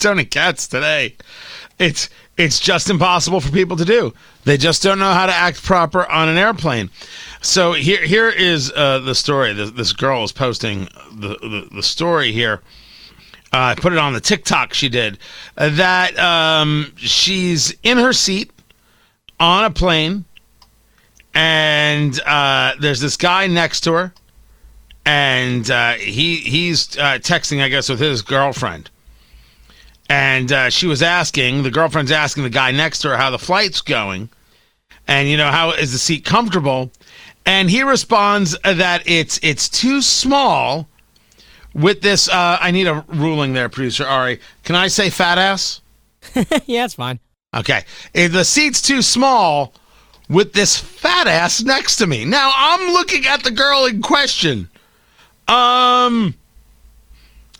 Tony 0.00 0.24
Katz 0.24 0.66
today. 0.66 1.14
It's 1.78 2.10
it's 2.36 2.58
just 2.58 2.90
impossible 2.90 3.40
for 3.40 3.52
people 3.52 3.76
to 3.76 3.84
do. 3.84 4.12
They 4.42 4.56
just 4.56 4.82
don't 4.82 4.98
know 4.98 5.12
how 5.12 5.26
to 5.26 5.32
act 5.32 5.62
proper 5.62 6.04
on 6.10 6.28
an 6.28 6.36
airplane. 6.36 6.90
So 7.42 7.74
here 7.74 8.04
here 8.04 8.28
is 8.28 8.72
uh, 8.74 8.98
the 8.98 9.14
story. 9.14 9.52
This, 9.52 9.70
this, 9.70 9.92
girl 9.92 10.24
is 10.24 10.32
posting 10.32 10.88
the, 11.12 11.38
the, 11.40 11.68
the 11.76 11.82
story 11.84 12.32
here. 12.32 12.60
Uh, 13.52 13.70
I 13.70 13.74
put 13.76 13.92
it 13.92 14.00
on 14.00 14.14
the 14.14 14.20
TikTok 14.20 14.74
she 14.74 14.88
did 14.88 15.18
uh, 15.56 15.68
that 15.68 16.18
um, 16.18 16.92
she's 16.96 17.72
in 17.84 17.98
her 17.98 18.12
seat 18.12 18.50
on 19.38 19.64
a 19.64 19.70
plane, 19.70 20.24
and 21.34 22.18
uh, 22.24 22.72
there's 22.80 23.00
this 23.00 23.16
guy 23.16 23.46
next 23.46 23.82
to 23.82 23.92
her, 23.92 24.12
and 25.04 25.70
uh, 25.70 25.92
he 25.94 26.36
he's 26.36 26.96
uh, 26.98 27.18
texting, 27.18 27.62
I 27.62 27.68
guess, 27.68 27.88
with 27.88 28.00
his 28.00 28.22
girlfriend. 28.22 28.90
And 30.08 30.52
uh, 30.52 30.70
she 30.70 30.86
was 30.86 31.02
asking, 31.02 31.64
the 31.64 31.70
girlfriend's 31.70 32.12
asking 32.12 32.44
the 32.44 32.50
guy 32.50 32.70
next 32.70 33.00
to 33.00 33.08
her 33.08 33.16
how 33.16 33.30
the 33.30 33.38
flight's 33.38 33.80
going, 33.80 34.28
and 35.06 35.28
you 35.28 35.36
know 35.36 35.50
how 35.50 35.72
is 35.72 35.92
the 35.92 35.98
seat 35.98 36.24
comfortable, 36.24 36.90
and 37.44 37.70
he 37.70 37.82
responds 37.82 38.56
that 38.62 39.02
it's 39.06 39.38
it's 39.42 39.68
too 39.68 40.00
small. 40.02 40.88
With 41.74 42.00
this, 42.00 42.26
uh, 42.30 42.56
I 42.58 42.70
need 42.70 42.86
a 42.86 43.04
ruling 43.08 43.52
there, 43.52 43.68
producer 43.68 44.06
Ari. 44.06 44.40
Can 44.64 44.74
I 44.76 44.86
say 44.86 45.10
fat 45.10 45.36
ass? 45.36 45.82
yeah, 46.64 46.86
it's 46.86 46.94
fine. 46.94 47.20
Okay. 47.54 47.84
The 48.12 48.44
seat's 48.44 48.82
too 48.82 49.02
small 49.02 49.72
with 50.28 50.52
this 50.52 50.76
fat 50.78 51.26
ass 51.26 51.62
next 51.62 51.96
to 51.96 52.06
me. 52.06 52.24
Now 52.24 52.52
I'm 52.54 52.92
looking 52.92 53.26
at 53.26 53.44
the 53.44 53.50
girl 53.50 53.86
in 53.86 54.02
question. 54.02 54.68
Um, 55.48 56.34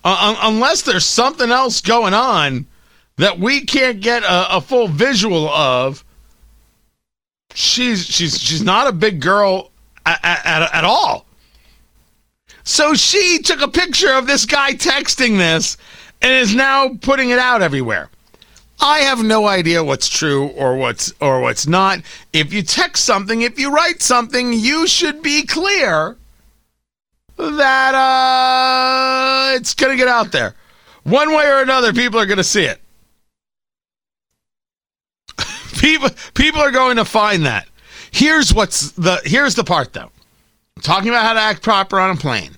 uh, 0.04 0.36
unless 0.42 0.82
there's 0.82 1.06
something 1.06 1.50
else 1.50 1.80
going 1.80 2.14
on 2.14 2.66
that 3.16 3.38
we 3.38 3.64
can't 3.64 4.00
get 4.00 4.22
a, 4.22 4.56
a 4.56 4.60
full 4.60 4.88
visual 4.88 5.48
of, 5.48 6.04
she's 7.54 8.04
she's 8.04 8.40
she's 8.40 8.62
not 8.62 8.88
a 8.88 8.92
big 8.92 9.20
girl 9.20 9.70
at, 10.04 10.20
at, 10.22 10.74
at 10.74 10.84
all. 10.84 11.26
So 12.64 12.94
she 12.94 13.38
took 13.38 13.60
a 13.62 13.68
picture 13.68 14.12
of 14.12 14.26
this 14.26 14.44
guy 14.44 14.72
texting 14.72 15.38
this 15.38 15.76
and 16.20 16.32
is 16.32 16.54
now 16.54 16.90
putting 17.00 17.30
it 17.30 17.38
out 17.38 17.62
everywhere. 17.62 18.10
I 18.80 18.98
have 19.00 19.22
no 19.22 19.46
idea 19.46 19.82
what's 19.82 20.08
true 20.08 20.48
or 20.48 20.76
what's 20.76 21.12
or 21.20 21.40
what's 21.40 21.66
not. 21.66 22.00
If 22.32 22.52
you 22.52 22.62
text 22.62 23.04
something, 23.04 23.40
if 23.42 23.58
you 23.58 23.72
write 23.72 24.02
something, 24.02 24.52
you 24.52 24.86
should 24.86 25.22
be 25.22 25.44
clear 25.44 26.16
that 27.36 27.94
uh, 27.94 29.54
it's 29.56 29.74
going 29.74 29.92
to 29.92 29.96
get 29.96 30.08
out 30.08 30.32
there. 30.32 30.54
One 31.04 31.34
way 31.34 31.46
or 31.46 31.62
another, 31.62 31.92
people 31.92 32.18
are 32.20 32.26
going 32.26 32.38
to 32.38 32.44
see 32.44 32.64
it. 32.64 32.80
people 35.78 36.10
people 36.34 36.60
are 36.60 36.70
going 36.70 36.96
to 36.96 37.04
find 37.04 37.46
that. 37.46 37.68
Here's 38.10 38.52
what's 38.52 38.92
the 38.92 39.20
here's 39.24 39.54
the 39.54 39.64
part 39.64 39.92
though. 39.92 40.10
talking 40.82 41.08
about 41.08 41.24
how 41.24 41.34
to 41.34 41.40
act 41.40 41.62
proper 41.62 41.98
on 41.98 42.10
a 42.10 42.16
plane. 42.16 42.56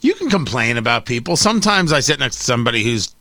You 0.00 0.14
can 0.14 0.30
complain 0.30 0.76
about 0.76 1.06
people. 1.06 1.36
Sometimes 1.36 1.92
I 1.92 2.00
sit 2.00 2.20
next 2.20 2.36
to 2.36 2.44
somebody 2.44 2.84
who's 2.84 3.14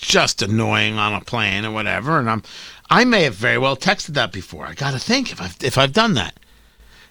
just 0.00 0.42
annoying 0.42 0.98
on 0.98 1.14
a 1.14 1.20
plane 1.20 1.64
or 1.64 1.70
whatever. 1.70 2.18
And 2.18 2.30
I'm, 2.30 2.42
I 2.90 3.04
may 3.04 3.24
have 3.24 3.34
very 3.34 3.58
well 3.58 3.76
texted 3.76 4.14
that 4.14 4.32
before. 4.32 4.66
I 4.66 4.74
got 4.74 4.92
to 4.92 4.98
think 4.98 5.32
if 5.32 5.40
I've 5.40 5.56
if 5.62 5.76
I've 5.76 5.92
done 5.92 6.14
that. 6.14 6.38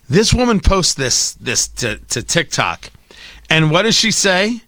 This 0.09 0.33
woman 0.33 0.59
posts 0.59 0.93
this 0.93 1.33
this 1.33 1.67
to, 1.67 1.97
to 1.97 2.23
TikTok, 2.23 2.91
and 3.49 3.71
what 3.71 3.83
does 3.83 3.95
she 3.95 4.11
say? 4.11 4.61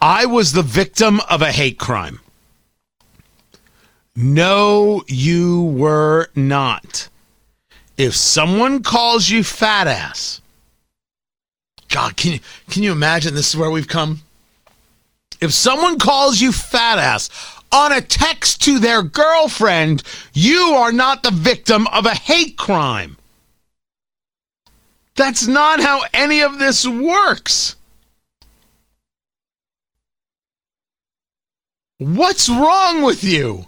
I 0.00 0.24
was 0.26 0.52
the 0.52 0.62
victim 0.62 1.20
of 1.28 1.42
a 1.42 1.52
hate 1.52 1.78
crime. 1.78 2.20
No, 4.16 5.04
you 5.06 5.62
were 5.62 6.28
not. 6.34 7.08
If 7.96 8.14
someone 8.14 8.82
calls 8.82 9.28
you 9.28 9.44
fat 9.44 9.86
ass, 9.86 10.40
God, 11.88 12.16
can 12.16 12.32
you 12.32 12.40
can 12.70 12.82
you 12.82 12.92
imagine 12.92 13.34
this 13.34 13.50
is 13.50 13.56
where 13.56 13.70
we've 13.70 13.88
come? 13.88 14.22
If 15.40 15.52
someone 15.52 15.98
calls 15.98 16.40
you 16.40 16.52
fat 16.52 16.98
ass 16.98 17.30
on 17.72 17.92
a 17.92 18.00
text 18.00 18.62
to 18.64 18.78
their 18.78 19.02
girlfriend, 19.02 20.02
you 20.32 20.74
are 20.76 20.92
not 20.92 21.22
the 21.22 21.30
victim 21.30 21.86
of 21.88 22.04
a 22.04 22.14
hate 22.14 22.56
crime. 22.56 23.16
That's 25.16 25.46
not 25.46 25.80
how 25.80 26.02
any 26.12 26.40
of 26.40 26.58
this 26.58 26.86
works. 26.86 27.76
What's 31.98 32.48
wrong 32.48 33.02
with 33.02 33.22
you? 33.22 33.66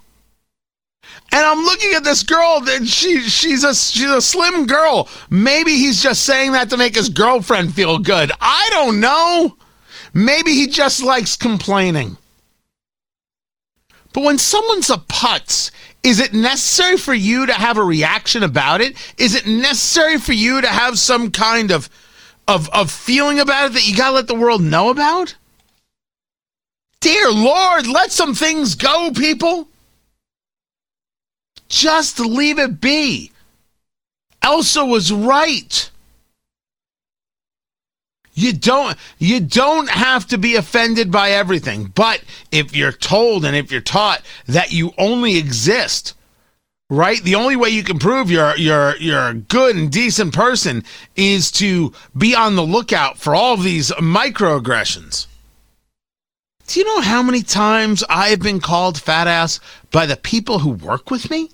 And 1.31 1.45
I'm 1.45 1.65
looking 1.65 1.93
at 1.95 2.05
this 2.05 2.23
girl 2.23 2.61
that 2.63 2.87
she 2.87 3.21
she's 3.21 3.65
a 3.65 3.75
she's 3.75 4.11
a 4.11 4.23
slim 4.23 4.67
girl. 4.67 5.09
Maybe 5.29 5.73
he's 5.73 6.03
just 6.03 6.25
saying 6.25 6.53
that 6.53 6.71
to 6.71 6.77
make 6.77 6.95
his 6.95 7.09
girlfriend 7.09 7.75
feel 7.75 7.99
good. 7.99 8.33
I 8.41 8.69
don't 8.71 9.01
know. 9.01 9.57
Maybe 10.15 10.53
he 10.53 10.67
just 10.67 11.03
likes 11.03 11.37
complaining. 11.37 12.17
But 14.13 14.25
when 14.25 14.39
someone's 14.39 14.91
a 14.91 14.99
putz, 14.99 15.71
is 16.03 16.21
it 16.21 16.35
necessary 16.35 16.97
for 16.97 17.15
you 17.15 17.47
to 17.47 17.53
have 17.53 17.79
a 17.79 17.85
reaction 17.85 18.43
about 18.43 18.81
it? 18.81 18.97
Is 19.17 19.35
it 19.35 19.47
necessary 19.47 20.19
for 20.19 20.33
you 20.33 20.61
to 20.61 20.69
have 20.69 20.99
some 20.99 21.31
kind 21.31 21.71
of 21.71 21.89
of 22.49 22.69
of 22.71 22.91
feeling 22.91 23.39
about 23.39 23.67
it 23.67 23.73
that 23.75 23.89
you 23.89 23.97
gotta 23.97 24.17
let 24.17 24.27
the 24.27 24.35
world 24.35 24.63
know 24.63 24.91
about? 24.91 25.37
Dear 27.01 27.31
Lord, 27.31 27.87
let 27.87 28.13
some 28.13 28.35
things 28.35 28.75
go, 28.75 29.11
people. 29.13 29.69
Just 31.69 32.21
leave 32.21 32.59
it 32.59 32.81
be. 32.81 33.33
Elsa 34.43 34.85
was 34.85 35.13
right. 35.13 35.91
You 38.35 38.53
don't 38.53 38.97
you 39.19 39.41
don't 39.41 39.91
have 39.91 40.27
to 40.29 40.39
be 40.39 40.57
offended 40.57 41.11
by 41.11 41.31
everything. 41.31 41.93
But 41.95 42.23
if 42.51 42.75
you're 42.75 42.93
told 42.93 43.45
and 43.45 43.55
if 43.55 43.71
you're 43.71 43.81
taught 43.81 44.23
that 44.47 44.73
you 44.73 44.93
only 44.97 45.37
exist, 45.37 46.15
right? 46.89 47.23
The 47.23 47.35
only 47.35 47.57
way 47.57 47.71
you 47.71 47.83
can 47.83 47.99
prove 47.99 48.31
you're 48.31 48.57
you're 48.57 48.97
you're 48.97 49.29
a 49.29 49.35
good 49.35 49.77
and 49.77 49.91
decent 49.91 50.33
person 50.33 50.85
is 51.15 51.51
to 51.53 51.93
be 52.17 52.35
on 52.35 52.57
the 52.57 52.63
lookout 52.63 53.19
for 53.19 53.35
all 53.35 53.57
these 53.57 53.91
microaggressions. 53.93 55.27
Do 56.67 56.81
you 56.81 56.87
know 56.87 57.01
how 57.01 57.23
many 57.23 57.43
times 57.43 58.03
I 58.09 58.29
have 58.29 58.41
been 58.41 58.61
called 58.61 58.99
fat 58.99 59.27
ass 59.27 59.61
by 59.91 60.07
the 60.07 60.17
people 60.17 60.61
who 60.61 60.71
work 60.71 61.11
with 61.11 61.31
me? 61.31 61.51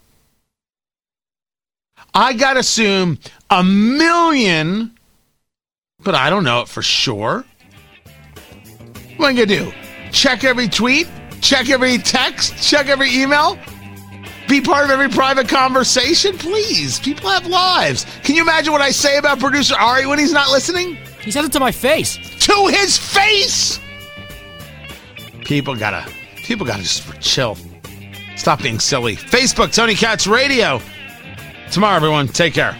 I 2.15 2.33
got 2.33 2.55
to 2.55 2.61
assume 2.61 3.19
a 3.51 3.63
million, 3.63 4.98
but 6.09 6.15
I 6.15 6.31
don't 6.31 6.43
know 6.43 6.63
it 6.63 6.69
for 6.69 6.81
sure. 6.81 7.45
What 9.19 9.19
am 9.19 9.25
I 9.25 9.33
going 9.35 9.37
to 9.37 9.45
do? 9.47 9.73
Check 10.11 10.43
every 10.43 10.67
tweet? 10.67 11.07
Check 11.43 11.69
every 11.69 11.99
text? 11.99 12.57
Check 12.67 12.87
every 12.87 13.15
email? 13.15 13.59
Be 14.49 14.63
part 14.63 14.87
of 14.87 14.91
every 14.91 15.11
private 15.11 15.51
conversation? 15.51 16.39
Please, 16.39 16.99
people 16.99 17.29
have 17.29 17.47
lives. 17.47 18.07
Can 18.23 18.37
you 18.37 18.41
imagine 18.41 18.73
what 18.73 18.81
I 18.81 18.91
say 18.91 19.19
about 19.19 19.39
producer 19.39 19.75
Ari 19.75 20.07
when 20.07 20.19
he's 20.19 20.33
not 20.33 20.51
listening? 20.51 20.97
He 21.21 21.31
says 21.31 21.45
it 21.45 21.53
to 21.53 21.61
my 21.61 21.73
face. 21.73 22.17
To 22.47 22.69
his 22.69 22.97
face! 22.97 23.79
People 25.45 25.77
gotta, 25.77 26.11
people 26.37 26.65
gotta 26.65 26.85
just 26.85 27.21
chill. 27.21 27.59
Stop 28.37 28.63
being 28.63 28.79
silly. 28.79 29.17
Facebook, 29.17 29.75
Tony 29.75 29.95
Katz 29.95 30.27
Radio. 30.27 30.81
Tomorrow, 31.71 31.97
everyone. 31.97 32.29
Take 32.29 32.55
care. 32.55 32.75